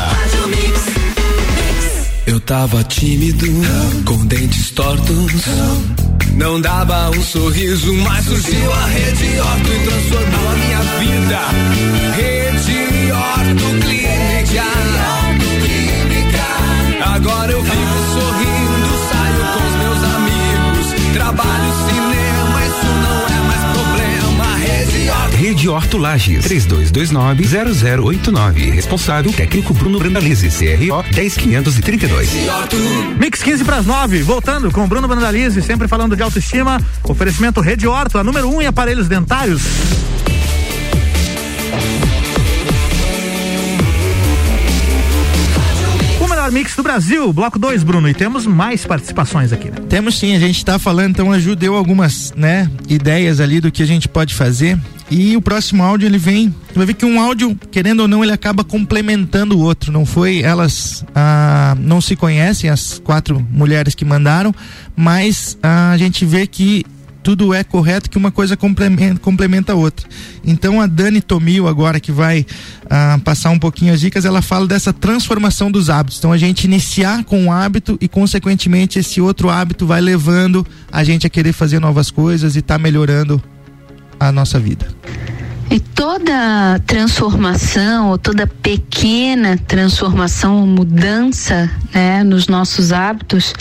Eu 2.26 2.40
tava 2.40 2.84
tímido, 2.84 3.48
com 4.06 4.26
dentes 4.26 4.70
tortos. 4.72 6.19
Não 6.40 6.62
dava 6.62 7.10
um 7.10 7.22
sorriso, 7.22 7.94
mas 7.96 8.24
surgiu 8.24 8.72
a 8.72 8.86
Rede 8.86 9.40
Orto 9.42 9.74
e 9.74 9.80
transformou 9.84 10.50
a 10.50 10.56
minha 10.56 10.80
vida. 11.00 11.40
Rede 12.16 13.12
Orto 13.12 13.66
Clínica. 13.86 14.64
Agora 17.14 17.52
eu 17.52 17.62
vivo 17.62 18.00
sorrindo, 18.14 18.90
saio 19.12 19.44
com 19.54 19.64
os 19.68 19.76
meus 19.84 20.02
amigos. 20.16 21.14
Trabalho 21.14 21.79
Rede 25.50 25.68
Orto. 25.68 25.68
Rede 25.68 25.68
Horto 25.68 25.98
Lages, 25.98 26.46
3229-0089. 26.46 28.72
Responsável 28.72 29.34
técnico 29.34 29.74
Bruno 29.74 29.98
Brandalize, 29.98 30.48
CRO 30.50 31.04
10532. 31.12 32.30
Mix 33.20 33.42
15 33.42 33.64
para 33.64 33.78
as 33.78 33.88
9, 33.88 34.22
voltando 34.22 34.72
com 34.72 34.88
Bruno 34.88 35.08
Brandalize, 35.08 35.60
sempre 35.64 35.88
falando 35.88 36.16
de 36.16 36.22
autoestima. 36.22 36.80
Oferecimento 37.04 37.62
Rede 37.62 37.88
Orto, 37.88 38.20
a 38.20 38.24
número 38.24 38.48
um 38.48 38.62
em 38.62 38.68
aparelhos 38.68 39.08
dentários. 39.08 39.64
O 46.22 46.28
melhor 46.28 46.52
mix 46.52 46.76
do 46.76 46.84
Brasil, 46.84 47.34
bloco 47.34 47.58
2, 47.58 47.82
Bruno. 47.82 48.08
E 48.08 48.14
temos 48.14 48.46
mais 48.46 48.86
participações 48.86 49.52
aqui, 49.52 49.72
né? 49.72 49.78
Temos 49.90 50.20
sim, 50.20 50.36
a 50.36 50.40
gente 50.40 50.58
está 50.58 50.78
falando, 50.78 51.10
então 51.10 51.32
a 51.32 51.40
Ju 51.40 51.56
deu 51.56 51.76
algumas, 51.76 52.32
né, 52.36 52.70
ideias 52.88 53.40
ali 53.40 53.60
do 53.60 53.72
que 53.72 53.82
a 53.82 53.88
gente 53.88 54.08
pode 54.08 54.36
fazer. 54.36 54.78
E 55.10 55.36
o 55.36 55.42
próximo 55.42 55.84
áudio 55.84 56.08
ele 56.08 56.20
vem, 56.20 56.54
você 56.68 56.76
vai 56.76 56.86
ver 56.86 56.94
que 56.94 57.06
um 57.06 57.20
áudio, 57.20 57.58
querendo 57.72 58.02
ou 58.02 58.08
não, 58.08 58.24
ele 58.24 58.32
acaba 58.32 58.64
complementando 58.64 59.58
o 59.58 59.62
outro. 59.62 59.92
Não 59.92 60.06
foi, 60.06 60.42
elas 60.42 61.04
ah, 61.16 61.76
não 61.80 62.00
se 62.00 62.16
conhecem, 62.16 62.70
as 62.70 63.00
quatro 63.00 63.46
mulheres 63.52 63.96
que 63.96 64.06
mandaram, 64.06 64.54
mas 64.96 65.58
ah, 65.64 65.92
a 65.92 65.98
gente 65.98 66.26
vê 66.26 66.46
que 66.46 66.86
tudo 67.24 67.54
é 67.54 67.64
correto, 67.64 68.10
que 68.10 68.18
uma 68.18 68.32
coisa 68.32 68.56
complementa, 68.56 69.20
complementa 69.20 69.74
a 69.74 69.76
outra. 69.76 70.08
Então 70.46 70.80
a 70.80 70.86
Dani 70.86 71.22
Tomil 71.22 71.68
agora 71.68 72.00
que 72.00 72.12
vai 72.12 72.46
ah, 72.90 73.20
passar 73.24 73.50
um 73.50 73.60
pouquinho 73.60 73.94
as 73.94 74.00
dicas, 74.00 74.26
ela 74.26 74.42
fala 74.42 74.68
dessa 74.68 74.94
transformação 74.94 75.72
dos 75.72 75.90
hábitos. 75.90 76.20
Então 76.20 76.32
a 76.32 76.38
gente 76.38 76.66
iniciar 76.66 77.24
com 77.24 77.46
um 77.46 77.52
hábito 77.52 77.98
e 78.00 78.08
consequentemente 78.08 79.00
esse 79.00 79.20
outro 79.20 79.50
hábito 79.50 79.88
vai 79.88 80.02
levando 80.02 80.66
a 80.92 81.04
gente 81.04 81.26
a 81.26 81.30
querer 81.30 81.54
fazer 81.54 81.80
novas 81.80 82.12
coisas 82.12 82.56
e 82.56 82.62
tá 82.62 82.78
melhorando 82.78 83.42
a 84.20 84.32
nossa 84.32 84.60
vida. 84.60 84.88
E 85.72 85.80
toda 85.80 86.80
transformação, 86.88 88.10
ou 88.10 88.18
toda 88.18 88.48
pequena 88.48 89.56
transformação 89.56 90.62
ou 90.62 90.66
mudança 90.66 91.70
né, 91.94 92.24
nos 92.24 92.48
nossos 92.48 92.92
hábitos 92.92 93.54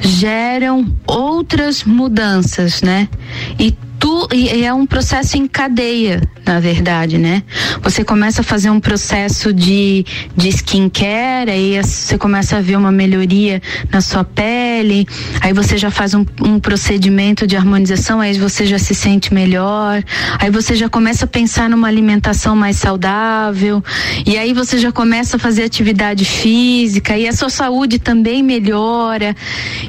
geram 0.00 0.92
outras 1.06 1.84
mudanças, 1.84 2.82
né? 2.82 3.08
E, 3.56 3.72
tu, 4.04 4.28
é 4.34 4.70
um 4.70 4.84
processo 4.84 5.38
em 5.38 5.46
cadeia, 5.46 6.20
na 6.44 6.60
verdade, 6.60 7.16
né? 7.16 7.42
Você 7.80 8.04
começa 8.04 8.42
a 8.42 8.44
fazer 8.44 8.68
um 8.68 8.78
processo 8.78 9.50
de, 9.50 10.04
de 10.36 10.48
skincare, 10.50 11.50
aí 11.50 11.82
você 11.82 12.18
começa 12.18 12.58
a 12.58 12.60
ver 12.60 12.76
uma 12.76 12.92
melhoria 12.92 13.62
na 13.90 14.02
sua 14.02 14.22
pele, 14.22 15.08
aí 15.40 15.54
você 15.54 15.78
já 15.78 15.90
faz 15.90 16.12
um, 16.12 16.22
um 16.42 16.60
procedimento 16.60 17.46
de 17.46 17.56
harmonização, 17.56 18.20
aí 18.20 18.38
você 18.38 18.66
já 18.66 18.78
se 18.78 18.94
sente 18.94 19.32
melhor, 19.32 20.04
aí 20.38 20.50
você 20.50 20.74
já 20.74 20.90
começa 20.90 21.24
a 21.24 21.28
pensar 21.28 21.70
numa 21.70 21.88
alimentação 21.88 22.54
mais 22.54 22.76
saudável, 22.76 23.82
e 24.26 24.36
aí 24.36 24.52
você 24.52 24.76
já 24.76 24.92
começa 24.92 25.38
a 25.38 25.40
fazer 25.40 25.62
atividade 25.62 26.26
física, 26.26 27.16
e 27.16 27.26
a 27.26 27.32
sua 27.32 27.48
saúde 27.48 27.98
também 27.98 28.42
melhora. 28.42 29.34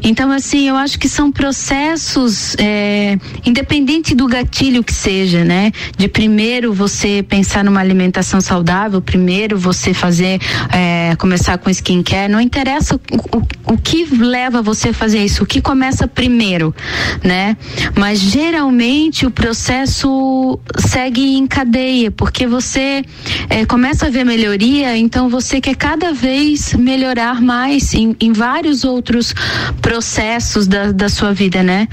Então, 0.02 0.32
assim, 0.32 0.70
eu 0.70 0.78
acho 0.78 0.98
que 0.98 1.10
são 1.10 1.34
processos, 1.34 2.56
é, 2.58 3.18
independente 3.46 4.05
independente 4.06 4.14
do 4.14 4.28
gatilho 4.28 4.84
que 4.84 4.94
seja, 4.94 5.44
né? 5.44 5.72
De 5.98 6.08
primeiro 6.08 6.74
você 6.74 7.24
pensar 7.28 7.64
numa 7.64 7.80
alimentação 7.80 8.40
saudável, 8.40 9.02
primeiro 9.02 9.58
você 9.58 9.94
fazer, 9.94 10.40
é, 10.72 11.16
começar 11.16 11.58
com 11.58 11.70
skincare, 11.70 12.32
não 12.32 12.40
interessa 12.40 12.96
o, 12.96 13.38
o, 13.38 13.74
o 13.74 13.78
que 13.78 14.06
leva 14.16 14.62
você 14.62 14.90
a 14.90 14.94
fazer 14.94 15.24
isso, 15.24 15.44
o 15.44 15.46
que 15.46 15.62
começa 15.62 16.08
primeiro, 16.08 16.76
né? 17.24 17.58
Mas 17.98 18.20
geralmente 18.20 19.26
o 19.26 19.32
processo 19.32 20.60
segue 20.78 21.38
em 21.38 21.48
cadeia, 21.48 22.12
porque 22.12 22.46
você 22.46 23.04
é, 23.50 23.66
começa 23.66 24.08
a 24.08 24.10
ver 24.10 24.24
melhoria, 24.24 24.96
então 24.96 25.30
você 25.30 25.60
quer 25.60 25.76
cada 25.76 26.14
vez 26.14 26.74
melhorar 26.74 27.42
mais 27.42 27.94
em, 27.94 28.16
em 28.20 28.32
vários 28.32 28.84
outros 28.84 29.34
processos 29.82 30.68
da, 30.68 30.92
da 30.92 31.10
sua 31.10 31.34
vida, 31.34 31.64
né? 31.64 31.88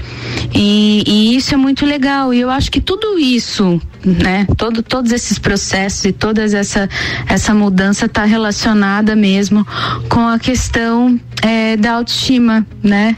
E, 0.53 1.03
e 1.07 1.35
isso 1.35 1.53
é 1.53 1.57
muito 1.57 1.85
legal. 1.85 2.02
E 2.33 2.39
eu 2.39 2.49
acho 2.49 2.71
que 2.71 2.81
tudo 2.81 3.17
isso, 3.17 3.81
né? 4.03 4.45
Todo, 4.57 4.83
todos 4.83 5.11
esses 5.11 5.39
processos 5.39 6.05
e 6.05 6.11
toda 6.11 6.43
essa, 6.43 6.89
essa 7.27 7.53
mudança 7.53 8.05
está 8.05 8.25
relacionada 8.25 9.15
mesmo 9.15 9.65
com 10.09 10.27
a 10.27 10.39
questão 10.39 11.19
é, 11.41 11.77
da 11.77 11.93
autoestima, 11.93 12.65
né? 12.81 13.15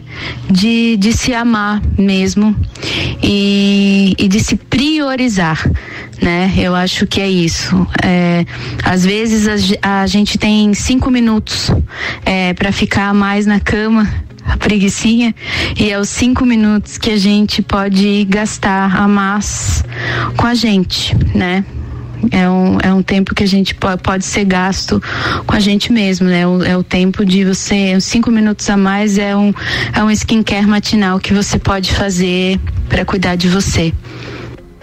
De, 0.49 0.97
de 0.97 1.13
se 1.13 1.33
amar 1.33 1.81
mesmo 1.97 2.55
e, 3.21 4.15
e 4.17 4.27
de 4.27 4.39
se 4.39 4.55
priorizar 4.55 5.69
né? 6.21 6.51
Eu 6.57 6.73
acho 6.75 7.05
que 7.05 7.19
é 7.19 7.29
isso. 7.29 7.87
É, 8.03 8.45
às 8.83 9.05
vezes 9.05 9.47
a, 9.81 10.01
a, 10.01 10.07
gente 10.07 10.37
tem 10.37 10.73
cinco 10.73 11.11
minutos 11.11 11.69
é, 12.25 12.53
para 12.53 12.71
ficar 12.71 13.13
mais 13.13 13.45
na 13.45 13.59
cama 13.59 14.07
a 14.45 14.57
preguiçinha 14.57 15.33
e 15.77 15.89
é 15.89 15.99
os 15.99 16.09
cinco 16.09 16.45
minutos 16.45 16.97
que 16.97 17.09
a 17.09 17.17
gente 17.17 17.61
pode 17.61 18.25
gastar 18.25 18.95
a 18.95 19.07
mais 19.07 19.83
com 20.37 20.45
a 20.45 20.53
gente, 20.53 21.15
né? 21.33 21.65
É 22.31 22.49
um, 22.49 22.77
é 22.81 22.93
um 22.93 23.03
tempo 23.03 23.35
que 23.35 23.43
a 23.43 23.47
gente 23.47 23.75
pode, 23.75 24.25
ser 24.25 24.45
gasto 24.45 25.01
com 25.45 25.55
a 25.55 25.59
gente 25.59 25.91
mesmo, 25.91 26.27
né? 26.27 26.47
O, 26.47 26.63
é 26.63 26.77
o 26.77 26.83
tempo 26.83 27.25
de 27.25 27.43
você, 27.43 27.99
cinco 27.99 28.31
minutos 28.31 28.69
a 28.69 28.77
mais 28.77 29.17
é 29.17 29.35
um, 29.35 29.53
é 29.93 30.03
um 30.03 30.09
skincare 30.09 30.65
matinal 30.65 31.19
que 31.19 31.33
você 31.33 31.59
pode 31.59 31.93
fazer 31.93 32.59
para 32.89 33.05
cuidar 33.05 33.35
de 33.35 33.47
você. 33.47 33.93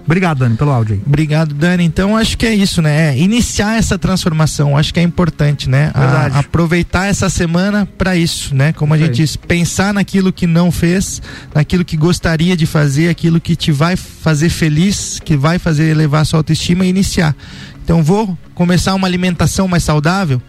Obrigado, 0.04 0.38
Dani, 0.38 0.56
pelo 0.56 0.70
áudio 0.70 0.96
aí. 0.96 1.02
Obrigado, 1.06 1.54
Dani. 1.54 1.84
Então, 1.84 2.16
acho 2.16 2.36
que 2.36 2.46
é 2.46 2.54
isso, 2.54 2.82
né? 2.82 3.10
É 3.10 3.18
iniciar 3.18 3.78
essa 3.78 3.98
transformação, 3.98 4.76
acho 4.76 4.92
que 4.92 5.00
é 5.00 5.02
importante, 5.02 5.68
né? 5.70 5.90
A, 5.94 6.40
aproveitar 6.40 7.06
essa 7.06 7.28
semana 7.28 7.86
para 7.86 8.16
isso, 8.16 8.54
né? 8.54 8.72
Como 8.72 8.92
a 8.92 8.98
gente 8.98 9.16
diz, 9.16 9.36
pensar 9.36 9.94
naquilo 9.94 10.32
que 10.32 10.46
não 10.46 10.70
fez, 10.72 11.22
naquilo 11.54 11.84
que 11.84 11.96
gostaria 11.96 12.56
de 12.56 12.66
fazer, 12.66 13.08
aquilo 13.08 13.40
que 13.40 13.54
te 13.54 13.70
vai 13.70 13.96
fazer 13.96 14.48
feliz, 14.48 15.20
que 15.24 15.36
vai 15.36 15.58
fazer 15.58 15.84
elevar 15.84 16.26
sua 16.26 16.40
autoestima 16.40 16.84
e 16.84 16.88
iniciar. 16.88 17.34
Então, 17.84 18.02
vou 18.02 18.36
começar 18.54 18.94
uma 18.94 19.06
alimentação 19.06 19.68
mais 19.68 19.84
saudável 19.84 20.42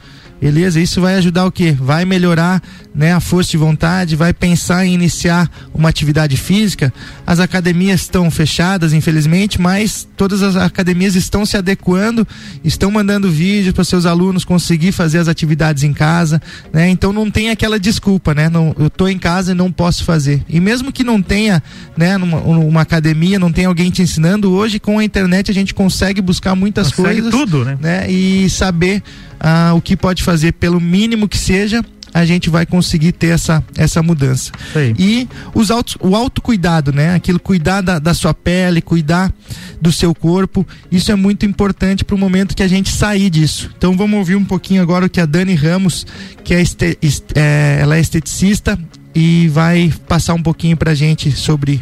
Beleza? 0.43 0.77
Isso 0.77 0.99
vai 0.99 1.15
ajudar 1.15 1.45
o 1.45 1.51
quê? 1.51 1.71
Vai 1.71 2.03
melhorar 2.03 2.61
né, 2.93 3.13
a 3.13 3.21
força 3.21 3.51
de 3.51 3.57
vontade, 3.57 4.13
vai 4.13 4.33
pensar 4.33 4.85
em 4.85 4.93
iniciar 4.93 5.49
uma 5.73 5.87
atividade 5.87 6.35
física. 6.35 6.93
As 7.25 7.39
academias 7.39 8.01
estão 8.01 8.29
fechadas, 8.29 8.91
infelizmente, 8.91 9.59
mas 9.59 10.05
todas 10.17 10.43
as 10.43 10.57
academias 10.57 11.15
estão 11.15 11.45
se 11.45 11.55
adequando, 11.55 12.27
estão 12.61 12.91
mandando 12.91 13.31
vídeos 13.31 13.73
para 13.73 13.85
seus 13.85 14.05
alunos 14.05 14.43
conseguir 14.43 14.91
fazer 14.91 15.19
as 15.19 15.29
atividades 15.29 15.83
em 15.83 15.93
casa, 15.93 16.41
né? 16.73 16.89
Então 16.89 17.13
não 17.13 17.31
tem 17.31 17.49
aquela 17.49 17.79
desculpa, 17.79 18.33
né? 18.33 18.49
Não, 18.49 18.75
eu 18.77 18.87
estou 18.87 19.07
em 19.07 19.17
casa 19.17 19.53
e 19.53 19.55
não 19.55 19.71
posso 19.71 20.03
fazer. 20.03 20.43
E 20.49 20.59
mesmo 20.59 20.91
que 20.91 21.05
não 21.05 21.21
tenha, 21.21 21.63
né, 21.95 22.17
numa, 22.17 22.39
uma 22.39 22.81
academia, 22.81 23.39
não 23.39 23.51
tem 23.51 23.63
alguém 23.63 23.89
te 23.89 24.01
ensinando, 24.01 24.51
hoje 24.51 24.77
com 24.77 24.99
a 24.99 25.05
internet 25.05 25.49
a 25.49 25.53
gente 25.53 25.73
consegue 25.73 26.21
buscar 26.21 26.53
muitas 26.53 26.91
consegue 26.91 27.21
coisas, 27.21 27.31
tudo, 27.31 27.63
né? 27.63 27.77
né? 27.79 28.11
E 28.11 28.49
saber 28.49 29.01
ah, 29.43 29.73
o 29.75 29.81
que 29.81 29.97
pode 29.97 30.23
fazer, 30.23 30.53
pelo 30.53 30.79
mínimo 30.79 31.27
que 31.27 31.37
seja, 31.37 31.83
a 32.13 32.25
gente 32.25 32.49
vai 32.49 32.65
conseguir 32.65 33.11
ter 33.11 33.27
essa, 33.27 33.63
essa 33.75 34.01
mudança. 34.03 34.51
E 34.97 35.27
os 35.53 35.71
autos, 35.71 35.97
o 35.99 36.15
autocuidado, 36.15 36.93
né? 36.93 37.15
Aquilo 37.15 37.39
cuidar 37.39 37.81
da, 37.81 37.99
da, 37.99 38.13
sua 38.13 38.33
pele, 38.33 38.81
cuidar 38.81 39.33
do 39.81 39.91
seu 39.91 40.13
corpo, 40.13 40.65
isso 40.91 41.11
é 41.11 41.15
muito 41.15 41.45
importante 41.45 42.05
para 42.05 42.15
o 42.15 42.17
momento 42.17 42.55
que 42.55 42.63
a 42.63 42.67
gente 42.67 42.89
sair 42.89 43.29
disso. 43.29 43.69
Então 43.77 43.97
vamos 43.97 44.17
ouvir 44.17 44.35
um 44.35 44.45
pouquinho 44.45 44.81
agora 44.81 45.05
o 45.05 45.09
que 45.09 45.19
a 45.19 45.25
Dani 45.25 45.55
Ramos, 45.55 46.05
que 46.43 46.53
é, 46.53 46.61
este, 46.61 46.97
é 47.35 47.79
ela 47.81 47.97
é 47.97 47.99
esteticista 47.99 48.79
e 49.13 49.47
vai 49.49 49.91
passar 50.07 50.35
um 50.35 50.41
pouquinho 50.41 50.77
para 50.77 50.91
a 50.91 50.95
gente 50.95 51.31
sobre 51.31 51.81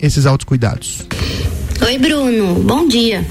esses 0.00 0.24
autocuidados. 0.24 1.06
Oi 1.84 1.98
Bruno, 1.98 2.54
bom 2.62 2.86
dia. 2.86 3.26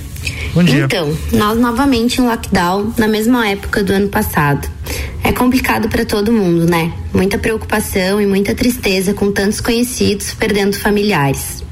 Bom 0.54 0.64
dia. 0.64 0.86
Então, 0.86 1.16
nós 1.32 1.58
novamente 1.58 2.22
em 2.22 2.26
lockdown 2.26 2.94
na 2.98 3.08
mesma 3.08 3.48
época 3.48 3.84
do 3.84 3.94
ano 3.94 4.10
passado. 4.10 4.70
É 5.24 5.32
complicado 5.32 5.88
para 5.88 6.04
todo 6.04 6.32
mundo, 6.32 6.66
né? 6.66 6.92
Muita 7.14 7.38
preocupação 7.38 8.20
e 8.20 8.26
muita 8.26 8.54
tristeza 8.54 9.14
com 9.14 9.32
tantos 9.32 9.62
conhecidos 9.62 10.34
perdendo 10.34 10.78
familiares. 10.78 11.64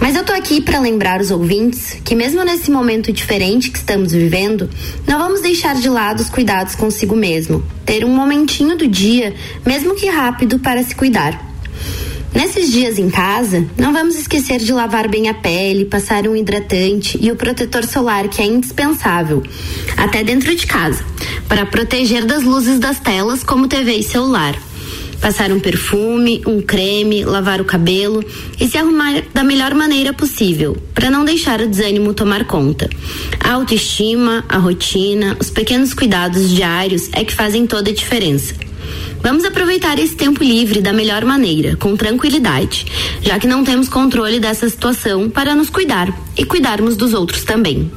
Mas 0.00 0.16
eu 0.16 0.24
tô 0.24 0.32
aqui 0.32 0.60
para 0.60 0.80
lembrar 0.80 1.20
os 1.20 1.30
ouvintes 1.30 1.96
que 2.04 2.14
mesmo 2.14 2.44
nesse 2.44 2.70
momento 2.70 3.12
diferente 3.12 3.70
que 3.70 3.78
estamos 3.78 4.12
vivendo, 4.12 4.68
não 5.06 5.18
vamos 5.18 5.40
deixar 5.40 5.74
de 5.76 5.88
lado 5.88 6.20
os 6.20 6.28
cuidados 6.28 6.74
consigo 6.74 7.16
mesmo. 7.16 7.62
Ter 7.86 8.04
um 8.04 8.14
momentinho 8.14 8.76
do 8.76 8.86
dia, 8.86 9.34
mesmo 9.64 9.94
que 9.94 10.06
rápido, 10.06 10.58
para 10.58 10.82
se 10.82 10.94
cuidar. 10.94 11.53
Nesses 12.34 12.72
dias 12.72 12.98
em 12.98 13.08
casa, 13.08 13.64
não 13.78 13.92
vamos 13.92 14.16
esquecer 14.16 14.58
de 14.58 14.72
lavar 14.72 15.08
bem 15.08 15.28
a 15.28 15.34
pele, 15.34 15.84
passar 15.84 16.26
um 16.26 16.34
hidratante 16.34 17.16
e 17.22 17.30
o 17.30 17.36
protetor 17.36 17.84
solar 17.84 18.26
que 18.28 18.42
é 18.42 18.44
indispensável, 18.44 19.40
até 19.96 20.24
dentro 20.24 20.54
de 20.54 20.66
casa, 20.66 21.04
para 21.48 21.64
proteger 21.64 22.24
das 22.24 22.42
luzes 22.42 22.80
das 22.80 22.98
telas 22.98 23.44
como 23.44 23.68
TV 23.68 23.94
e 23.94 24.02
celular. 24.02 24.58
Passar 25.20 25.52
um 25.52 25.60
perfume, 25.60 26.42
um 26.44 26.60
creme, 26.60 27.24
lavar 27.24 27.60
o 27.60 27.64
cabelo 27.64 28.22
e 28.60 28.66
se 28.66 28.76
arrumar 28.76 29.22
da 29.32 29.44
melhor 29.44 29.72
maneira 29.72 30.12
possível, 30.12 30.76
para 30.92 31.10
não 31.10 31.24
deixar 31.24 31.60
o 31.60 31.68
desânimo 31.68 32.12
tomar 32.12 32.46
conta. 32.46 32.90
A 33.38 33.52
autoestima, 33.52 34.44
a 34.48 34.58
rotina, 34.58 35.36
os 35.40 35.50
pequenos 35.50 35.94
cuidados 35.94 36.50
diários 36.50 37.08
é 37.12 37.24
que 37.24 37.32
fazem 37.32 37.64
toda 37.64 37.90
a 37.90 37.94
diferença. 37.94 38.54
Vamos 39.24 39.42
aproveitar 39.42 39.98
esse 39.98 40.14
tempo 40.14 40.44
livre 40.44 40.82
da 40.82 40.92
melhor 40.92 41.24
maneira, 41.24 41.76
com 41.76 41.96
tranquilidade, 41.96 42.84
já 43.22 43.38
que 43.38 43.46
não 43.46 43.64
temos 43.64 43.88
controle 43.88 44.38
dessa 44.38 44.68
situação 44.68 45.30
para 45.30 45.54
nos 45.54 45.70
cuidar 45.70 46.12
e 46.36 46.44
cuidarmos 46.44 46.94
dos 46.94 47.14
outros 47.14 47.42
também. 47.42 47.90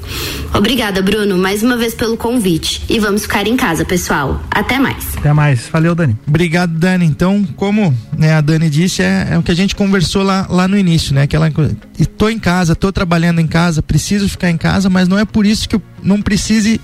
Obrigada, 0.53 1.01
Bruno, 1.01 1.37
mais 1.37 1.61
uma 1.61 1.75
vez 1.75 1.93
pelo 1.93 2.15
convite. 2.15 2.81
E 2.87 2.97
vamos 2.97 3.23
ficar 3.23 3.45
em 3.45 3.57
casa, 3.57 3.83
pessoal. 3.83 4.41
Até 4.49 4.79
mais. 4.79 5.17
Até 5.17 5.33
mais. 5.33 5.67
Valeu, 5.67 5.93
Dani. 5.93 6.17
Obrigado, 6.25 6.71
Dani. 6.71 7.05
Então, 7.05 7.45
como 7.57 7.93
né, 8.17 8.35
a 8.35 8.39
Dani 8.39 8.69
disse, 8.69 9.01
é, 9.01 9.27
é, 9.31 9.37
o 9.37 9.43
que 9.43 9.51
a 9.51 9.55
gente 9.55 9.75
conversou 9.75 10.23
lá, 10.23 10.47
lá 10.49 10.65
no 10.65 10.77
início, 10.77 11.13
né? 11.13 11.23
Aquela, 11.23 11.51
estou 11.99 12.29
em 12.29 12.39
casa, 12.39 12.71
estou 12.71 12.93
trabalhando 12.93 13.41
em 13.41 13.47
casa, 13.47 13.83
preciso 13.83 14.29
ficar 14.29 14.49
em 14.49 14.57
casa, 14.57 14.89
mas 14.89 15.09
não 15.09 15.19
é 15.19 15.25
por 15.25 15.45
isso 15.45 15.67
que 15.67 15.75
eu 15.75 15.81
não 16.01 16.21
precise 16.21 16.79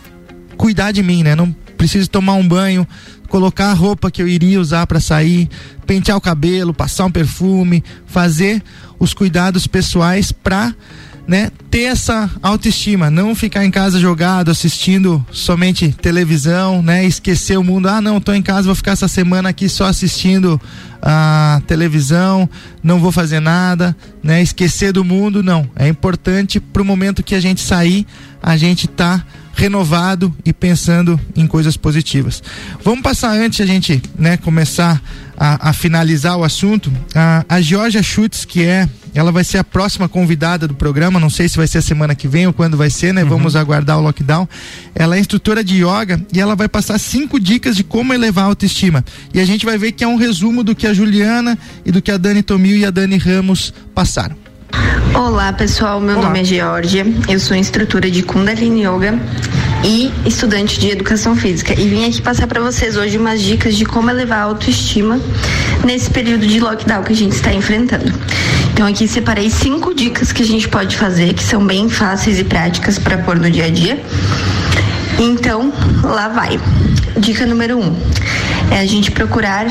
cuidar 0.57 0.91
de 0.91 1.01
mim, 1.01 1.23
né? 1.23 1.33
Não 1.33 1.55
preciso 1.77 2.09
tomar 2.09 2.33
um 2.33 2.47
banho, 2.47 2.87
colocar 3.33 3.71
a 3.71 3.73
roupa 3.73 4.11
que 4.11 4.21
eu 4.21 4.27
iria 4.27 4.61
usar 4.61 4.85
para 4.85 4.99
sair, 4.99 5.49
pentear 5.87 6.15
o 6.15 6.21
cabelo, 6.21 6.71
passar 6.71 7.05
um 7.05 7.11
perfume, 7.11 7.83
fazer 8.05 8.61
os 8.99 9.11
cuidados 9.11 9.65
pessoais 9.65 10.31
para 10.31 10.75
né, 11.27 11.49
ter 11.71 11.83
essa 11.83 12.29
autoestima, 12.41 13.09
não 13.09 13.33
ficar 13.33 13.65
em 13.65 13.71
casa 13.71 13.99
jogado 13.99 14.51
assistindo 14.51 15.25
somente 15.31 15.91
televisão, 15.91 16.81
né, 16.81 17.05
esquecer 17.05 17.57
o 17.57 17.63
mundo. 17.63 17.87
Ah, 17.87 18.01
não, 18.01 18.19
tô 18.19 18.33
em 18.33 18.41
casa, 18.41 18.63
vou 18.63 18.75
ficar 18.75 18.91
essa 18.91 19.07
semana 19.07 19.49
aqui 19.49 19.69
só 19.69 19.85
assistindo 19.85 20.59
a 21.01 21.61
televisão, 21.67 22.49
não 22.81 22.99
vou 22.99 23.11
fazer 23.11 23.39
nada, 23.39 23.95
né, 24.21 24.41
esquecer 24.41 24.91
do 24.91 25.03
mundo, 25.03 25.41
não. 25.41 25.69
É 25.75 25.87
importante 25.87 26.59
pro 26.59 26.85
momento 26.85 27.23
que 27.23 27.35
a 27.35 27.39
gente 27.39 27.61
sair, 27.61 28.05
a 28.41 28.57
gente 28.57 28.87
tá 28.87 29.23
renovado 29.55 30.35
e 30.43 30.51
pensando 30.51 31.19
em 31.35 31.45
coisas 31.45 31.77
positivas. 31.77 32.41
Vamos 32.83 33.01
passar 33.01 33.31
antes 33.31 33.61
a 33.61 33.65
gente 33.65 34.01
né, 34.17 34.35
começar 34.37 35.01
a, 35.37 35.69
a 35.69 35.73
finalizar 35.73 36.37
o 36.37 36.43
assunto. 36.43 36.91
A, 37.13 37.45
a 37.47 37.61
Georgia 37.61 38.01
Schutz, 38.01 38.45
que 38.45 38.63
é, 38.63 38.89
ela 39.13 39.31
vai 39.31 39.43
ser 39.43 39.59
a 39.59 39.63
próxima 39.63 40.09
convidada 40.09 40.67
do 40.67 40.73
programa, 40.73 41.19
não 41.19 41.29
sei 41.29 41.47
se 41.47 41.57
vai 41.57 41.67
ser 41.67 41.79
a 41.79 41.81
semana 41.81 42.15
que 42.15 42.27
vem 42.27 42.47
ou 42.47 42.53
quando 42.53 42.75
vai 42.75 42.89
ser, 42.89 43.13
né? 43.13 43.23
Uhum. 43.23 43.29
Vamos 43.29 43.55
aguardar 43.55 43.97
o 43.97 44.01
lockdown. 44.01 44.47
Ela 44.95 45.15
é 45.15 45.19
instrutora 45.19 45.63
de 45.63 45.83
yoga 45.83 46.21
e 46.33 46.39
ela 46.39 46.55
vai 46.55 46.67
passar 46.67 46.99
cinco 46.99 47.39
dicas 47.39 47.75
de 47.75 47.83
como 47.83 48.13
elevar 48.13 48.45
a 48.45 48.47
autoestima. 48.47 49.03
E 49.33 49.39
a 49.39 49.45
gente 49.45 49.65
vai 49.65 49.77
ver 49.77 49.91
que 49.91 50.03
é 50.03 50.07
um 50.07 50.15
resumo 50.15 50.63
do 50.63 50.75
que 50.75 50.87
a 50.87 50.93
Juliana 50.93 51.57
e 51.85 51.91
do 51.91 52.01
que 52.01 52.11
a 52.11 52.17
Dani 52.17 52.41
Tomil 52.41 52.77
e 52.77 52.85
a 52.85 52.91
Dani 52.91 53.17
Ramos 53.17 53.73
passaram. 53.93 54.35
Olá 55.13 55.53
pessoal, 55.53 55.99
meu 55.99 56.17
Olá. 56.17 56.25
nome 56.25 56.41
é 56.41 56.43
Georgia, 56.43 57.05
eu 57.29 57.39
sou 57.39 57.55
instrutora 57.55 58.09
de 58.09 58.23
Kundalini 58.23 58.83
Yoga 58.83 59.19
e 59.85 60.11
estudante 60.25 60.79
de 60.79 60.89
educação 60.89 61.35
física 61.35 61.79
e 61.79 61.87
vim 61.87 62.05
aqui 62.05 62.19
passar 62.19 62.47
para 62.47 62.59
vocês 62.59 62.97
hoje 62.97 63.17
umas 63.17 63.39
dicas 63.41 63.75
de 63.75 63.85
como 63.85 64.09
elevar 64.09 64.39
a 64.39 64.43
autoestima 64.43 65.19
nesse 65.85 66.09
período 66.09 66.47
de 66.47 66.59
lockdown 66.59 67.03
que 67.03 67.13
a 67.13 67.15
gente 67.15 67.33
está 67.33 67.53
enfrentando. 67.53 68.11
Então 68.73 68.87
aqui 68.87 69.07
separei 69.07 69.51
cinco 69.51 69.93
dicas 69.93 70.31
que 70.31 70.41
a 70.41 70.45
gente 70.45 70.67
pode 70.67 70.97
fazer, 70.97 71.33
que 71.33 71.43
são 71.43 71.65
bem 71.65 71.87
fáceis 71.89 72.39
e 72.39 72.43
práticas 72.43 72.97
para 72.97 73.19
pôr 73.19 73.37
no 73.37 73.49
dia 73.49 73.65
a 73.65 73.69
dia. 73.69 74.03
Então, 75.19 75.71
lá 76.03 76.27
vai. 76.27 76.59
Dica 77.15 77.45
número 77.45 77.77
um 77.79 77.95
é 78.71 78.79
a 78.79 78.85
gente 78.87 79.11
procurar 79.11 79.67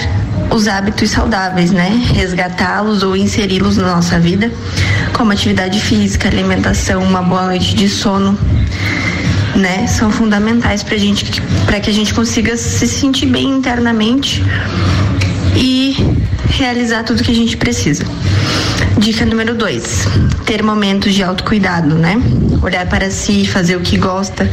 os 0.51 0.69
hábitos 0.69 1.11
saudáveis, 1.11 1.73
né? 1.73 1.91
Resgatá-los 2.15 3.03
ou 3.03 3.17
inseri-los 3.17 3.77
na 3.77 3.97
nossa 3.97 4.21
vida, 4.21 4.53
como 5.13 5.33
atividade 5.33 5.81
física, 5.81 6.29
alimentação, 6.29 7.03
uma 7.03 7.23
boa 7.23 7.47
noite 7.47 7.75
de 7.75 7.89
sono, 7.89 8.39
né? 9.57 9.89
São 9.89 10.13
fundamentais 10.13 10.85
para 10.85 10.97
gente, 10.97 11.43
para 11.67 11.81
que 11.81 11.91
a 11.91 11.93
gente 11.93 12.15
consiga 12.15 12.57
se 12.57 12.87
sentir 12.87 13.27
bem 13.27 13.49
internamente 13.49 14.45
e 15.57 15.97
realizar 16.51 17.03
tudo 17.03 17.25
que 17.25 17.33
a 17.33 17.35
gente 17.35 17.57
precisa. 17.57 18.05
Dica 19.03 19.27
número 19.27 19.57
dois: 19.57 20.07
ter 20.47 20.63
momentos 20.63 21.13
de 21.13 21.25
autocuidado, 21.25 21.97
né? 21.97 22.23
Olhar 22.63 22.87
para 22.87 23.11
si, 23.11 23.45
fazer 23.45 23.75
o 23.75 23.81
que 23.81 23.97
gosta, 23.97 24.49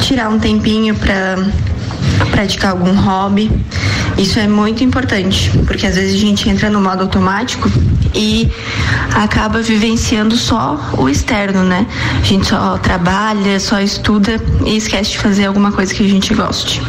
tirar 0.00 0.30
um 0.30 0.38
tempinho 0.38 0.94
para 0.94 1.36
praticar 2.30 2.70
algum 2.70 2.94
hobby. 2.94 3.52
Isso 4.16 4.38
é 4.38 4.48
muito 4.48 4.82
importante, 4.82 5.50
porque 5.66 5.86
às 5.86 5.96
vezes 5.96 6.14
a 6.14 6.18
gente 6.18 6.48
entra 6.48 6.70
no 6.70 6.80
modo 6.80 7.02
automático 7.02 7.70
e 8.14 8.50
acaba 9.14 9.60
vivenciando 9.60 10.34
só 10.34 10.80
o 10.96 11.06
externo, 11.06 11.62
né? 11.62 11.86
A 12.22 12.24
gente 12.24 12.46
só 12.46 12.78
trabalha, 12.78 13.60
só 13.60 13.80
estuda 13.80 14.40
e 14.64 14.78
esquece 14.78 15.10
de 15.10 15.18
fazer 15.18 15.44
alguma 15.44 15.70
coisa 15.70 15.92
que 15.92 16.02
a 16.02 16.08
gente 16.08 16.32
goste. 16.32 16.80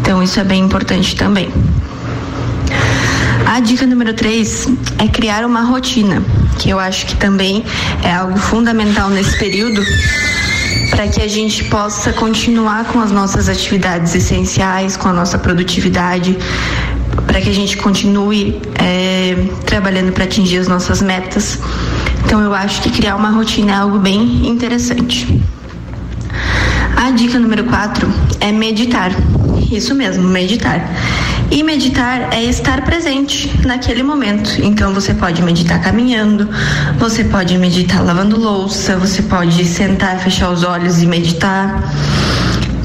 Então 0.00 0.22
isso 0.22 0.40
é 0.40 0.44
bem 0.44 0.64
importante 0.64 1.14
também. 1.14 1.50
A 3.52 3.60
dica 3.60 3.84
número 3.84 4.14
3 4.14 4.66
é 4.96 5.08
criar 5.08 5.44
uma 5.44 5.60
rotina, 5.60 6.22
que 6.58 6.70
eu 6.70 6.78
acho 6.78 7.04
que 7.04 7.14
também 7.16 7.62
é 8.02 8.10
algo 8.10 8.38
fundamental 8.38 9.10
nesse 9.10 9.38
período 9.38 9.84
para 10.88 11.06
que 11.06 11.20
a 11.20 11.28
gente 11.28 11.62
possa 11.64 12.14
continuar 12.14 12.86
com 12.86 12.98
as 12.98 13.12
nossas 13.12 13.50
atividades 13.50 14.14
essenciais, 14.14 14.96
com 14.96 15.06
a 15.06 15.12
nossa 15.12 15.38
produtividade, 15.38 16.34
para 17.26 17.42
que 17.42 17.50
a 17.50 17.54
gente 17.54 17.76
continue 17.76 18.58
é, 18.76 19.36
trabalhando 19.66 20.12
para 20.12 20.24
atingir 20.24 20.56
as 20.56 20.66
nossas 20.66 21.02
metas. 21.02 21.58
Então 22.24 22.40
eu 22.40 22.54
acho 22.54 22.80
que 22.80 22.88
criar 22.88 23.16
uma 23.16 23.28
rotina 23.28 23.72
é 23.72 23.74
algo 23.74 23.98
bem 23.98 24.48
interessante. 24.48 25.28
A 26.96 27.10
dica 27.10 27.38
número 27.38 27.64
4 27.64 28.10
é 28.40 28.50
meditar. 28.50 29.12
Isso 29.70 29.94
mesmo, 29.94 30.26
meditar. 30.26 30.88
E 31.52 31.62
meditar 31.62 32.32
é 32.32 32.42
estar 32.42 32.80
presente 32.82 33.52
naquele 33.66 34.02
momento. 34.02 34.58
Então 34.62 34.94
você 34.94 35.12
pode 35.12 35.42
meditar 35.42 35.82
caminhando, 35.82 36.48
você 36.98 37.24
pode 37.24 37.58
meditar 37.58 38.02
lavando 38.02 38.40
louça, 38.40 38.96
você 38.96 39.20
pode 39.20 39.62
sentar, 39.66 40.18
fechar 40.18 40.50
os 40.50 40.64
olhos 40.64 41.02
e 41.02 41.06
meditar. 41.06 41.92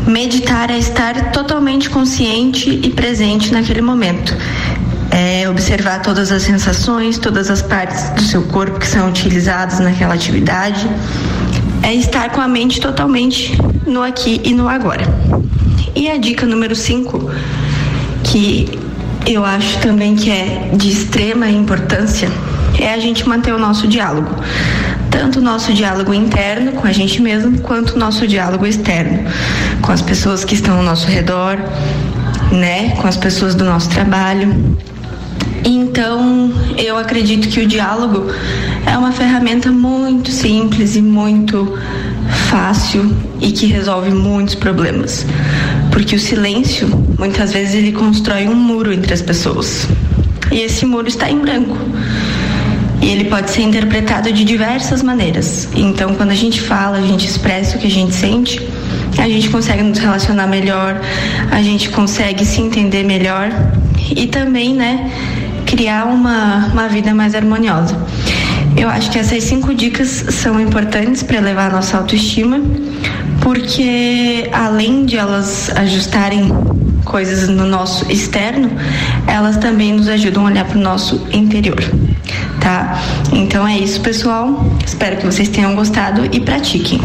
Meditar 0.06 0.70
é 0.70 0.78
estar 0.78 1.32
totalmente 1.32 1.90
consciente 1.90 2.70
e 2.84 2.90
presente 2.90 3.54
naquele 3.54 3.82
momento. 3.82 4.36
É 5.12 5.50
observar 5.50 6.02
todas 6.02 6.30
as 6.30 6.44
sensações, 6.44 7.18
todas 7.18 7.50
as 7.50 7.62
partes 7.62 8.10
do 8.10 8.22
seu 8.22 8.44
corpo 8.44 8.80
que 8.80 8.88
são 8.88 9.08
utilizadas 9.08 9.80
naquela 9.80 10.14
atividade. 10.14 10.90
É 11.82 11.94
estar 11.94 12.32
com 12.32 12.42
a 12.42 12.50
mente 12.50 12.82
totalmente 12.82 13.58
no 13.86 14.04
aqui 14.04 14.42
e 14.44 14.54
no 14.54 14.68
agora. 14.68 15.06
E 15.96 16.10
a 16.10 16.18
dica 16.18 16.46
número 16.46 16.76
5 16.76 17.32
que 18.38 18.70
eu 19.26 19.44
acho 19.44 19.80
também 19.80 20.16
que 20.16 20.30
é 20.30 20.70
de 20.74 20.90
extrema 20.90 21.50
importância 21.50 22.30
é 22.80 22.94
a 22.94 23.00
gente 23.00 23.28
manter 23.28 23.52
o 23.52 23.58
nosso 23.58 23.88
diálogo. 23.88 24.30
Tanto 25.10 25.40
o 25.40 25.42
nosso 25.42 25.74
diálogo 25.74 26.14
interno 26.14 26.74
com 26.74 26.86
a 26.86 26.92
gente 26.92 27.20
mesmo, 27.20 27.60
quanto 27.62 27.96
o 27.96 28.00
nosso 28.00 28.28
diálogo 28.28 28.68
externo, 28.68 29.28
com 29.82 29.92
as 29.92 30.04
pessoas 30.04 30.46
que 30.46 30.54
estão 30.54 30.78
ao 30.78 30.84
nosso 30.84 31.08
redor, 31.08 31.58
né? 32.52 32.92
Com 33.02 33.08
as 33.08 33.18
pessoas 33.18 33.56
do 33.56 33.66
nosso 33.66 33.90
trabalho. 33.90 34.78
Então, 35.66 36.52
eu 36.78 36.96
acredito 36.98 37.50
que 37.50 37.62
o 37.62 37.68
diálogo 37.68 38.32
é 38.86 38.96
uma 38.96 39.12
ferramenta 39.12 39.72
muito 39.72 40.30
simples 40.30 40.96
e 40.96 41.02
muito 41.02 41.76
fácil 42.28 43.16
e 43.40 43.52
que 43.52 43.66
resolve 43.66 44.12
muitos 44.12 44.56
problemas. 44.56 45.26
Porque 45.92 46.16
o 46.16 46.20
silêncio, 46.20 46.88
muitas 47.18 47.54
vezes, 47.54 47.76
ele 47.76 47.92
constrói 47.92 48.48
um 48.48 48.56
muro 48.56 48.94
entre 48.94 49.14
as 49.14 49.22
pessoas. 49.22 49.88
E 50.52 50.60
esse 50.60 50.86
muro 50.86 51.08
está 51.08 51.30
em 51.30 51.40
branco. 51.40 51.78
E 53.02 53.10
ele 53.10 53.26
pode 53.26 53.52
ser 53.52 53.62
interpretado 53.62 54.32
de 54.32 54.44
diversas 54.44 55.04
maneiras. 55.04 55.68
Então, 55.76 56.16
quando 56.16 56.32
a 56.32 56.36
gente 56.36 56.62
fala, 56.62 56.98
a 56.98 57.02
gente 57.02 57.28
expressa 57.28 57.78
o 57.78 57.80
que 57.80 57.88
a 57.88 57.92
gente 57.92 58.14
sente, 58.14 58.68
a 59.18 59.30
gente 59.30 59.50
consegue 59.50 59.84
nos 59.84 60.00
relacionar 60.00 60.48
melhor, 60.48 61.00
a 61.52 61.62
gente 61.62 61.90
consegue 61.90 62.44
se 62.46 62.62
entender 62.62 63.04
melhor 63.04 63.52
e 64.16 64.28
também, 64.28 64.74
né, 64.74 65.12
criar 65.66 66.06
uma, 66.06 66.68
uma 66.72 66.88
vida 66.88 67.14
mais 67.14 67.36
harmoniosa. 67.36 67.96
Eu 68.78 68.88
acho 68.90 69.10
que 69.10 69.18
essas 69.18 69.44
cinco 69.44 69.74
dicas 69.74 70.08
são 70.30 70.62
importantes 70.62 71.24
para 71.24 71.38
elevar 71.38 71.72
a 71.72 71.74
nossa 71.74 71.98
autoestima, 71.98 72.62
porque 73.42 74.48
além 74.54 75.04
de 75.04 75.18
elas 75.18 75.72
ajustarem 75.76 76.52
coisas 77.04 77.50
no 77.50 77.66
nosso 77.66 78.10
externo, 78.12 78.70
elas 79.26 79.58
também 79.58 79.94
nos 79.94 80.08
ajudam 80.08 80.44
a 80.44 80.50
olhar 80.52 80.66
para 80.66 80.78
o 80.78 80.82
nosso 80.82 81.26
interior, 81.34 81.82
tá? 82.62 83.02
Então 83.34 83.68
é 83.68 83.80
isso, 83.80 84.00
pessoal. 84.02 84.64
Espero 84.86 85.18
que 85.18 85.26
vocês 85.26 85.50
tenham 85.50 85.76
gostado 85.76 86.28
e 86.32 86.40
pratiquem. 86.40 87.02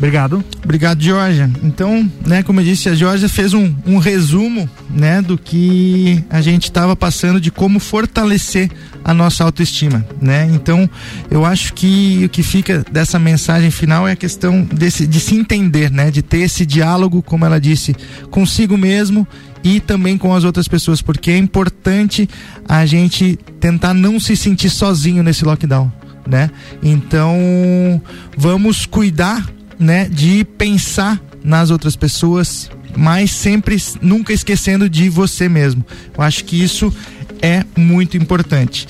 Obrigado. 0.00 0.42
Obrigado, 0.64 1.02
Georgia. 1.02 1.50
Então, 1.62 2.10
né, 2.26 2.42
como 2.42 2.58
eu 2.58 2.64
disse, 2.64 2.88
a 2.88 2.94
Georgia 2.94 3.28
fez 3.28 3.52
um, 3.52 3.74
um 3.84 3.98
resumo, 3.98 4.66
né, 4.88 5.20
do 5.20 5.36
que 5.36 6.24
a 6.30 6.40
gente 6.40 6.64
estava 6.64 6.96
passando 6.96 7.38
de 7.38 7.50
como 7.50 7.78
fortalecer 7.78 8.70
a 9.04 9.12
nossa 9.12 9.44
autoestima, 9.44 10.02
né? 10.18 10.50
Então, 10.54 10.88
eu 11.30 11.44
acho 11.44 11.74
que 11.74 12.22
o 12.24 12.30
que 12.30 12.42
fica 12.42 12.82
dessa 12.90 13.18
mensagem 13.18 13.70
final 13.70 14.08
é 14.08 14.12
a 14.12 14.16
questão 14.16 14.62
desse, 14.62 15.06
de 15.06 15.20
se 15.20 15.34
entender, 15.34 15.90
né, 15.90 16.10
de 16.10 16.22
ter 16.22 16.38
esse 16.38 16.64
diálogo, 16.64 17.22
como 17.22 17.44
ela 17.44 17.60
disse, 17.60 17.94
consigo 18.30 18.78
mesmo 18.78 19.28
e 19.62 19.80
também 19.80 20.16
com 20.16 20.34
as 20.34 20.44
outras 20.44 20.66
pessoas, 20.66 21.02
porque 21.02 21.30
é 21.30 21.36
importante 21.36 22.26
a 22.66 22.86
gente 22.86 23.38
tentar 23.60 23.92
não 23.92 24.18
se 24.18 24.34
sentir 24.34 24.70
sozinho 24.70 25.22
nesse 25.22 25.44
lockdown, 25.44 25.92
né? 26.26 26.50
Então, 26.82 28.00
vamos 28.34 28.86
cuidar 28.86 29.44
né, 29.80 30.06
de 30.08 30.44
pensar 30.44 31.20
nas 31.42 31.70
outras 31.70 31.96
pessoas, 31.96 32.70
mas 32.96 33.30
sempre 33.30 33.76
nunca 34.02 34.32
esquecendo 34.32 34.88
de 34.88 35.08
você 35.08 35.48
mesmo. 35.48 35.84
Eu 36.16 36.22
acho 36.22 36.44
que 36.44 36.62
isso 36.62 36.94
é 37.40 37.64
muito 37.74 38.16
importante. 38.16 38.86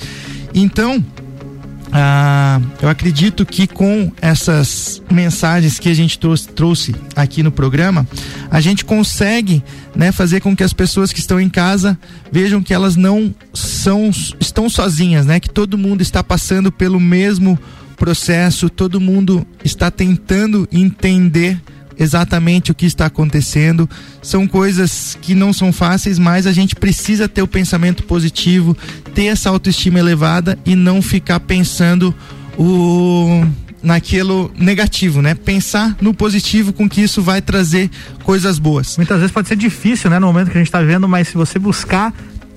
Então, 0.53 1.03
ah, 1.93 2.61
eu 2.81 2.87
acredito 2.87 3.45
que 3.45 3.67
com 3.67 4.11
essas 4.21 5.01
mensagens 5.11 5.77
que 5.77 5.89
a 5.89 5.93
gente 5.93 6.17
trouxe, 6.17 6.47
trouxe, 6.47 6.95
aqui 7.15 7.43
no 7.43 7.51
programa, 7.51 8.07
a 8.49 8.61
gente 8.61 8.85
consegue 8.85 9.61
né, 9.93 10.11
fazer 10.11 10.39
com 10.39 10.55
que 10.55 10.63
as 10.63 10.71
pessoas 10.71 11.11
que 11.11 11.19
estão 11.19 11.39
em 11.39 11.49
casa 11.49 11.99
vejam 12.31 12.63
que 12.63 12.73
elas 12.73 12.95
não 12.95 13.33
são 13.53 14.09
estão 14.39 14.69
sozinhas, 14.69 15.25
né? 15.25 15.39
Que 15.39 15.49
todo 15.49 15.77
mundo 15.77 16.01
está 16.01 16.23
passando 16.23 16.71
pelo 16.71 16.99
mesmo 16.99 17.59
processo, 18.01 18.67
todo 18.67 18.99
mundo 18.99 19.45
está 19.63 19.91
tentando 19.91 20.67
entender 20.71 21.61
exatamente 21.99 22.71
o 22.71 22.73
que 22.73 22.87
está 22.87 23.05
acontecendo. 23.05 23.87
São 24.23 24.47
coisas 24.47 25.15
que 25.21 25.35
não 25.35 25.53
são 25.53 25.71
fáceis, 25.71 26.17
mas 26.17 26.47
a 26.47 26.51
gente 26.51 26.75
precisa 26.75 27.29
ter 27.29 27.43
o 27.43 27.47
pensamento 27.47 28.01
positivo, 28.01 28.75
ter 29.13 29.25
essa 29.25 29.51
autoestima 29.51 29.99
elevada 29.99 30.57
e 30.65 30.75
não 30.75 30.99
ficar 30.99 31.41
pensando 31.41 32.11
o 32.57 33.45
naquilo 33.83 34.51
negativo, 34.57 35.21
né? 35.21 35.35
Pensar 35.35 35.95
no 36.01 36.11
positivo 36.11 36.73
com 36.73 36.89
que 36.89 37.01
isso 37.01 37.21
vai 37.21 37.39
trazer 37.39 37.87
coisas 38.23 38.57
boas. 38.57 38.97
Muitas 38.97 39.19
vezes 39.19 39.31
pode 39.31 39.47
ser 39.47 39.55
difícil, 39.57 40.09
né, 40.09 40.17
no 40.17 40.25
momento 40.25 40.49
que 40.49 40.57
a 40.57 40.59
gente 40.59 40.67
está 40.67 40.81
vendo, 40.81 41.07
mas 41.07 41.27
se 41.27 41.35
você 41.35 41.59
buscar 41.59 42.11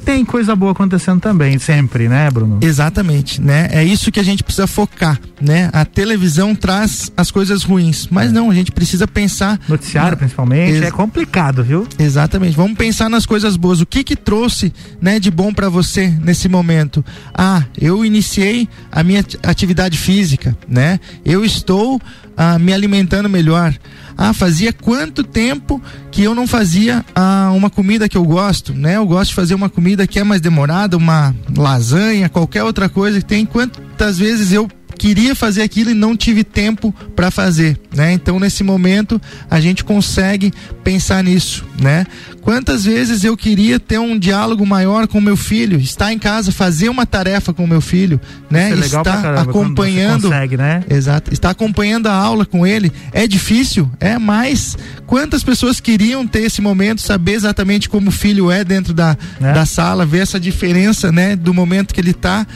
tem 0.05 0.25
coisa 0.25 0.55
boa 0.55 0.73
acontecendo 0.73 1.21
também, 1.21 1.59
sempre, 1.59 2.09
né, 2.09 2.31
Bruno? 2.31 2.59
Exatamente, 2.61 3.41
né? 3.41 3.69
É 3.73 3.83
isso 3.83 4.13
que 4.13 4.21
a 4.21 4.23
gente 4.23 4.45
precisa 4.45 4.67
focar, 4.67 5.19
né? 5.41 5.71
A 5.73 5.85
televisão 5.85 6.55
traz 6.55 7.11
as 7.17 7.31
coisas 7.31 7.63
ruins, 7.63 8.07
mas 8.11 8.31
é. 8.31 8.33
não, 8.33 8.51
a 8.51 8.55
gente 8.55 8.71
precisa 8.71 9.09
pensar. 9.09 9.59
Noticiário, 9.69 10.13
na... 10.13 10.17
principalmente, 10.17 10.75
Ex... 10.75 10.83
é 10.83 10.91
complicado, 10.91 11.65
viu? 11.65 11.87
Exatamente. 11.99 12.57
Vamos 12.57 12.77
pensar 12.77 13.09
nas 13.09 13.25
coisas 13.25 13.57
boas. 13.57 13.81
O 13.81 13.87
que 13.87 14.05
que 14.05 14.15
trouxe, 14.15 14.73
né, 15.01 15.19
de 15.19 15.31
bom 15.31 15.53
para 15.53 15.69
você 15.69 16.09
nesse 16.23 16.49
momento? 16.49 17.05
Ah, 17.33 17.65
eu 17.81 18.05
iniciei 18.05 18.69
a 18.93 19.03
minha 19.03 19.25
atividade 19.43 19.97
física, 19.97 20.57
né? 20.69 21.01
Eu 21.25 21.45
estou 21.45 22.01
ah, 22.37 22.59
me 22.59 22.73
alimentando 22.73 23.29
melhor. 23.29 23.75
Ah, 24.17 24.33
fazia 24.33 24.73
quanto 24.73 25.25
tempo 25.25 25.83
que 26.11 26.23
eu 26.23 26.35
não 26.35 26.47
fazia 26.47 27.05
ah, 27.15 27.51
uma 27.55 27.69
comida 27.69 28.09
que 28.09 28.17
eu 28.17 28.25
gosto, 28.25 28.73
né? 28.73 28.97
Eu 28.97 29.07
gosto 29.07 29.31
de 29.31 29.35
fazer 29.35 29.55
uma 29.55 29.69
comida 29.69 30.07
que 30.07 30.19
é 30.19 30.25
mais 30.25 30.41
demorada, 30.41 30.97
uma 30.97 31.35
lasanha, 31.57 32.29
qualquer 32.29 32.63
outra 32.63 32.89
coisa 32.89 33.19
que 33.19 33.27
tem, 33.27 33.45
quantas 33.45 34.19
vezes 34.19 34.53
eu 34.53 34.69
queria 34.95 35.35
fazer 35.35 35.63
aquilo 35.63 35.91
e 35.91 35.95
não 35.95 36.17
tive 36.17 36.45
tempo 36.45 36.95
para 37.17 37.31
fazer, 37.31 37.79
né? 37.95 38.13
Então 38.13 38.39
nesse 38.39 38.63
momento 38.63 39.21
a 39.51 39.61
gente 39.61 39.85
consegue 39.85 40.53
pensar 40.83 41.23
nisso, 41.23 41.65
né? 41.81 42.07
Quantas 42.45 42.85
vezes 42.85 43.25
eu 43.25 43.37
queria 43.39 43.81
ter 43.81 43.99
um 43.99 44.19
diálogo 44.19 44.67
maior 44.67 45.09
com 45.09 45.19
meu 45.19 45.35
filho, 45.37 45.79
estar 45.81 46.13
em 46.13 46.19
casa, 46.19 46.53
fazer 46.53 46.91
uma 46.91 47.07
tarefa 47.07 47.55
com 47.55 47.67
meu 47.67 47.81
filho, 47.81 48.21
né? 48.51 48.69
Isso 48.69 48.73
é 48.73 48.81
legal 48.81 49.01
estar 49.03 49.23
caramba, 49.23 49.51
acompanhando, 49.51 50.29
consegue, 50.29 50.57
né? 50.59 50.85
exato, 50.91 51.33
estar 51.33 51.49
acompanhando 51.49 52.07
a 52.07 52.13
aula 52.13 52.45
com 52.45 52.67
ele 52.67 52.93
é 53.13 53.27
difícil, 53.27 53.91
é 53.99 54.19
mais. 54.19 54.77
Quantas 55.07 55.43
pessoas 55.43 55.81
queriam 55.81 56.27
ter 56.27 56.43
esse 56.43 56.61
momento, 56.61 57.01
saber 57.01 57.33
exatamente 57.33 57.89
como 57.89 58.09
o 58.09 58.13
filho 58.13 58.51
é 58.51 58.63
dentro 58.63 58.93
da, 58.93 59.17
É. 59.41 59.53
da 59.55 59.65
sala, 59.65 60.05
ver 60.05 60.19
essa 60.19 60.39
diferença, 60.39 61.11
né, 61.11 61.35
do 61.37 61.55
momento 61.55 61.95
que 61.95 62.01
ele 62.01 62.11
está 62.11 62.47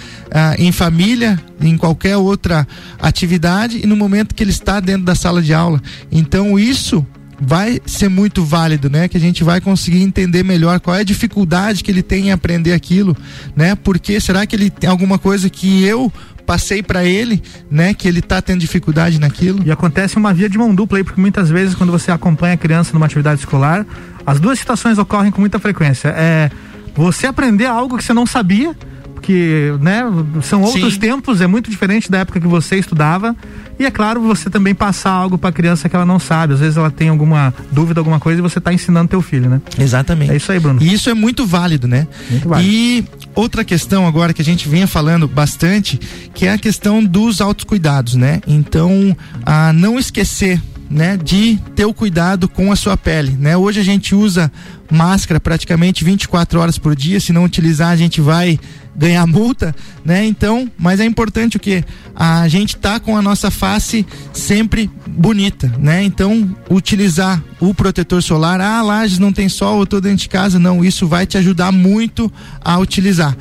em 0.59 0.71
família, 0.71 1.41
em 1.61 1.79
qualquer 1.79 2.19
outra 2.19 2.69
atividade 3.01 3.81
e 3.83 3.87
no 3.87 3.97
momento 3.97 4.35
que 4.35 4.43
ele 4.43 4.51
está 4.51 4.81
dentro 4.81 5.05
da 5.05 5.15
sala 5.15 5.41
de 5.41 5.55
aula. 5.55 5.81
Então 6.13 6.59
isso 6.59 7.05
vai 7.41 7.81
ser 7.87 8.09
muito 8.09 8.45
válido, 8.45 8.91
né? 8.91 9.09
Que 9.09 9.17
a 9.17 9.21
gente 9.21 9.45
vai 9.45 9.61
conseguir 9.61 10.03
entender 10.03 10.43
melhor 10.43 10.81
qual 10.81 10.97
é 10.97 11.01
a 11.01 11.05
dificuldade 11.05 11.85
que 11.85 11.91
ele 11.91 12.03
tem 12.03 12.29
em 12.29 12.33
aprender 12.33 12.73
aquilo, 12.73 13.17
né? 13.55 13.75
Porque 13.75 14.21
será 14.21 14.47
que 14.47 14.57
ele 14.57 14.71
tem 14.71 14.89
alguma 14.89 15.19
coisa 15.19 15.49
que 15.49 15.85
eu 15.85 16.13
passei 16.45 16.83
para 16.83 17.05
ele, 17.05 17.43
né? 17.71 17.95
Que 17.95 18.09
ele 18.09 18.23
tá 18.23 18.41
tendo 18.43 18.61
dificuldade 18.61 19.21
naquilo? 19.21 19.63
E 19.65 19.71
acontece 19.71 20.17
uma 20.17 20.33
via 20.33 20.49
de 20.49 20.59
mão 20.59 20.75
dupla 20.75 20.99
aí, 20.99 21.05
porque 21.05 21.21
muitas 21.21 21.49
vezes 21.51 21.75
quando 21.75 21.93
você 21.93 22.11
acompanha 22.11 22.55
a 22.55 22.57
criança 22.57 22.93
numa 22.93 23.07
atividade 23.07 23.41
escolar, 23.41 23.87
as 24.27 24.41
duas 24.41 24.59
situações 24.59 24.99
ocorrem 24.99 25.31
com 25.31 25.41
muita 25.41 25.59
frequência. 25.59 26.09
É 26.09 26.51
você 26.95 27.29
aprender 27.29 27.67
algo 27.67 27.97
que 27.97 28.03
você 28.05 28.13
não 28.13 28.27
sabia, 28.27 28.75
porque, 29.19 29.75
né, 29.81 30.05
são 30.43 30.63
outros 30.63 30.95
Sim. 30.95 31.01
tempos, 31.01 31.41
é 31.41 31.47
muito 31.47 31.69
diferente 31.69 32.09
da 32.09 32.19
época 32.19 32.41
que 32.41 32.47
você 32.47 32.77
estudava. 32.77 33.35
E 33.77 33.85
é 33.85 33.91
claro, 33.91 34.21
você 34.21 34.49
também 34.49 34.75
passar 34.75 35.11
algo 35.11 35.37
para 35.37 35.51
a 35.51 35.53
criança 35.53 35.89
que 35.89 35.97
ela 35.97 36.07
não 36.07 36.21
sabe. 36.21 36.55
Às 36.55 36.61
vezes 36.61 36.77
ela 36.77 36.91
tem 36.91 37.09
alguma 37.09 37.53
dúvida, 37.73 38.01
alguma 38.01 38.21
coisa 38.21 38.39
e 38.39 38.43
você 38.43 38.59
está 38.59 38.73
ensinando 38.73 39.09
teu 39.09 39.21
filho, 39.21 39.51
né? 39.51 39.61
Exatamente. 39.79 40.33
É 40.33 40.37
isso 40.37 40.53
aí, 40.53 40.61
Bruno. 40.61 40.81
E 40.81 40.93
isso 40.93 41.11
é 41.11 41.15
muito 41.15 41.45
válido, 41.45 41.89
né? 41.89 42.07
Muito 42.31 42.49
válido. 42.49 42.71
E 42.71 43.05
outra 43.35 43.65
questão 43.65 44.07
agora 44.07 44.33
que 44.33 44.41
a 44.41 44.45
gente 44.45 44.69
vinha 44.69 44.87
falando 44.87 45.27
bastante, 45.27 45.99
que 46.33 46.47
é 46.47 46.53
a 46.53 46.59
questão 46.59 47.05
dos 47.05 47.41
autocuidados, 47.41 48.15
né? 48.15 48.41
Então, 48.47 49.17
a 49.45 49.73
não 49.73 49.99
esquecer, 49.99 50.61
né, 50.91 51.17
de 51.17 51.59
ter 51.75 51.85
o 51.85 51.93
cuidado 51.93 52.49
com 52.49 52.73
a 52.73 52.77
sua 52.77 52.97
pele, 52.97 53.37
né? 53.39 53.57
Hoje 53.57 53.81
a 53.81 53.85
gente 53.85 54.15
usa 54.15 54.51
máscara 54.91 55.39
praticamente 55.39 56.03
24 56.03 56.59
horas 56.59 56.79
por 56.79 56.97
dia, 56.97 57.21
se 57.21 57.33
não 57.33 57.45
utilizar 57.45 57.91
a 57.91 57.97
gente 57.97 58.21
vai 58.21 58.59
ganhar 58.99 59.27
multa, 59.27 59.75
né? 60.05 60.27
Então, 60.27 60.69
mas 60.77 60.99
é 60.99 61.05
importante 61.05 61.57
o 61.57 61.61
que 61.61 61.85
a 62.15 62.49
gente 62.49 62.77
tá 62.77 62.99
com 62.99 63.17
a 63.17 63.23
nossa 63.23 63.51
face 63.51 64.05
sempre 64.33 64.91
bonita, 65.07 65.73
né? 65.79 66.03
Então, 66.03 66.55
utilizar 66.69 67.43
o 67.61 67.73
protetor 67.73 68.23
solar, 68.23 68.61
ah, 68.61 68.83
Lages 68.83 69.21
não 69.21 69.33
tem 69.33 69.49
sol, 69.49 69.81
eu 69.81 69.87
tô 69.87 70.01
dentro 70.01 70.19
de 70.19 70.29
casa, 70.29 70.59
não, 70.59 70.85
isso 70.85 71.07
vai 71.07 71.27
te 71.27 71.39
ajudar 71.39 71.71
muito 71.71 72.31
a 72.61 72.77
utilizar. 72.79 73.37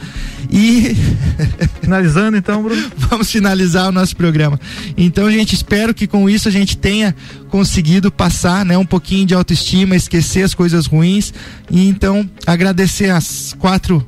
E 0.51 0.95
Finalizando 1.81 2.35
então, 2.37 2.61
Bruno. 2.61 2.91
vamos 2.97 3.31
finalizar 3.31 3.87
o 3.87 3.91
nosso 3.91 4.15
programa. 4.15 4.59
Então, 4.97 5.31
gente, 5.31 5.55
espero 5.55 5.93
que 5.93 6.05
com 6.05 6.29
isso 6.29 6.47
a 6.47 6.51
gente 6.51 6.77
tenha 6.77 7.15
conseguido 7.49 8.11
passar, 8.11 8.65
né, 8.65 8.77
um 8.77 8.85
pouquinho 8.85 9.25
de 9.25 9.33
autoestima, 9.33 9.95
esquecer 9.95 10.43
as 10.43 10.53
coisas 10.53 10.85
ruins 10.85 11.33
e 11.71 11.87
então 11.87 12.29
agradecer 12.45 13.09
as 13.09 13.55
quatro 13.57 14.05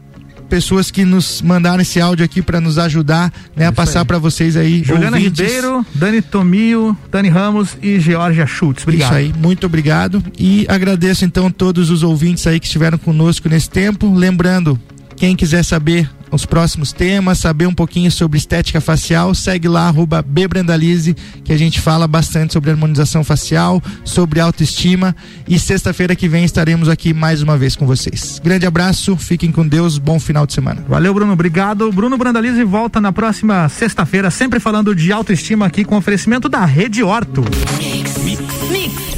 pessoas 0.50 0.92
que 0.92 1.06
nos 1.06 1.42
mandaram 1.42 1.82
esse 1.82 2.02
áudio 2.02 2.26
aqui 2.26 2.42
para 2.42 2.60
nos 2.60 2.78
ajudar, 2.78 3.32
né, 3.56 3.68
a 3.68 3.72
passar 3.72 4.04
para 4.04 4.18
vocês 4.18 4.58
aí. 4.58 4.84
Juliana 4.84 5.18
ouvintes. 5.18 5.40
Ribeiro, 5.40 5.86
Dani 5.94 6.22
Tomio, 6.22 6.98
Dani 7.12 7.30
Ramos 7.30 7.78
e 7.82 8.00
Georgia 8.00 8.46
Schultz. 8.46 8.84
Obrigado. 8.84 9.10
Isso 9.10 9.18
aí, 9.18 9.34
muito 9.38 9.66
obrigado. 9.66 10.24
E 10.38 10.66
agradeço 10.68 11.24
então 11.24 11.50
todos 11.52 11.90
os 11.90 12.04
ouvintes 12.04 12.46
aí 12.48 12.60
que 12.60 12.66
estiveram 12.66 12.98
conosco 12.98 13.48
nesse 13.48 13.70
tempo. 13.70 14.14
Lembrando, 14.14 14.80
quem 15.16 15.36
quiser 15.36 15.64
saber 15.64 16.10
os 16.32 16.46
próximos 16.46 16.92
temas, 16.92 17.40
saber 17.40 17.68
um 17.68 17.74
pouquinho 17.74 18.12
sobre 18.12 18.38
estética 18.38 18.80
facial, 18.80 19.34
segue 19.34 19.68
lá, 19.68 19.88
arroba 19.88 20.22
Bbrandalize, 20.22 21.16
que 21.44 21.54
a 21.54 21.58
gente 21.58 21.80
fala 21.80 22.08
bastante 22.08 22.54
sobre 22.54 22.72
harmonização 22.72 23.24
facial, 23.24 23.82
sobre 24.04 24.40
autoestima. 24.40 25.16
E 25.48 25.58
sexta-feira 25.58 26.16
que 26.16 26.28
vem 26.28 26.44
estaremos 26.44 26.90
aqui 26.90 27.14
mais 27.14 27.42
uma 27.42 27.58
vez 27.58 27.76
com 27.76 27.86
vocês. 27.86 28.40
Grande 28.44 28.66
abraço, 28.66 29.16
fiquem 29.16 29.52
com 29.52 29.68
Deus, 29.68 29.98
bom 29.98 30.20
final 30.20 30.46
de 30.46 30.54
semana. 30.54 30.84
Valeu, 30.88 31.14
Bruno. 31.14 31.34
Obrigado. 31.34 31.92
Bruno 31.92 32.18
Brandalize 32.18 32.64
volta 32.64 33.02
na 33.02 33.12
próxima 33.12 33.68
sexta-feira, 33.70 34.30
sempre 34.30 34.60
falando 34.60 34.96
de 34.96 35.12
autoestima 35.12 35.66
aqui 35.66 35.84
com 35.84 35.98
oferecimento 35.98 36.50
da 36.50 36.66
Rede 36.66 37.04
Horto. 37.04 37.44
Mix, 37.78 39.09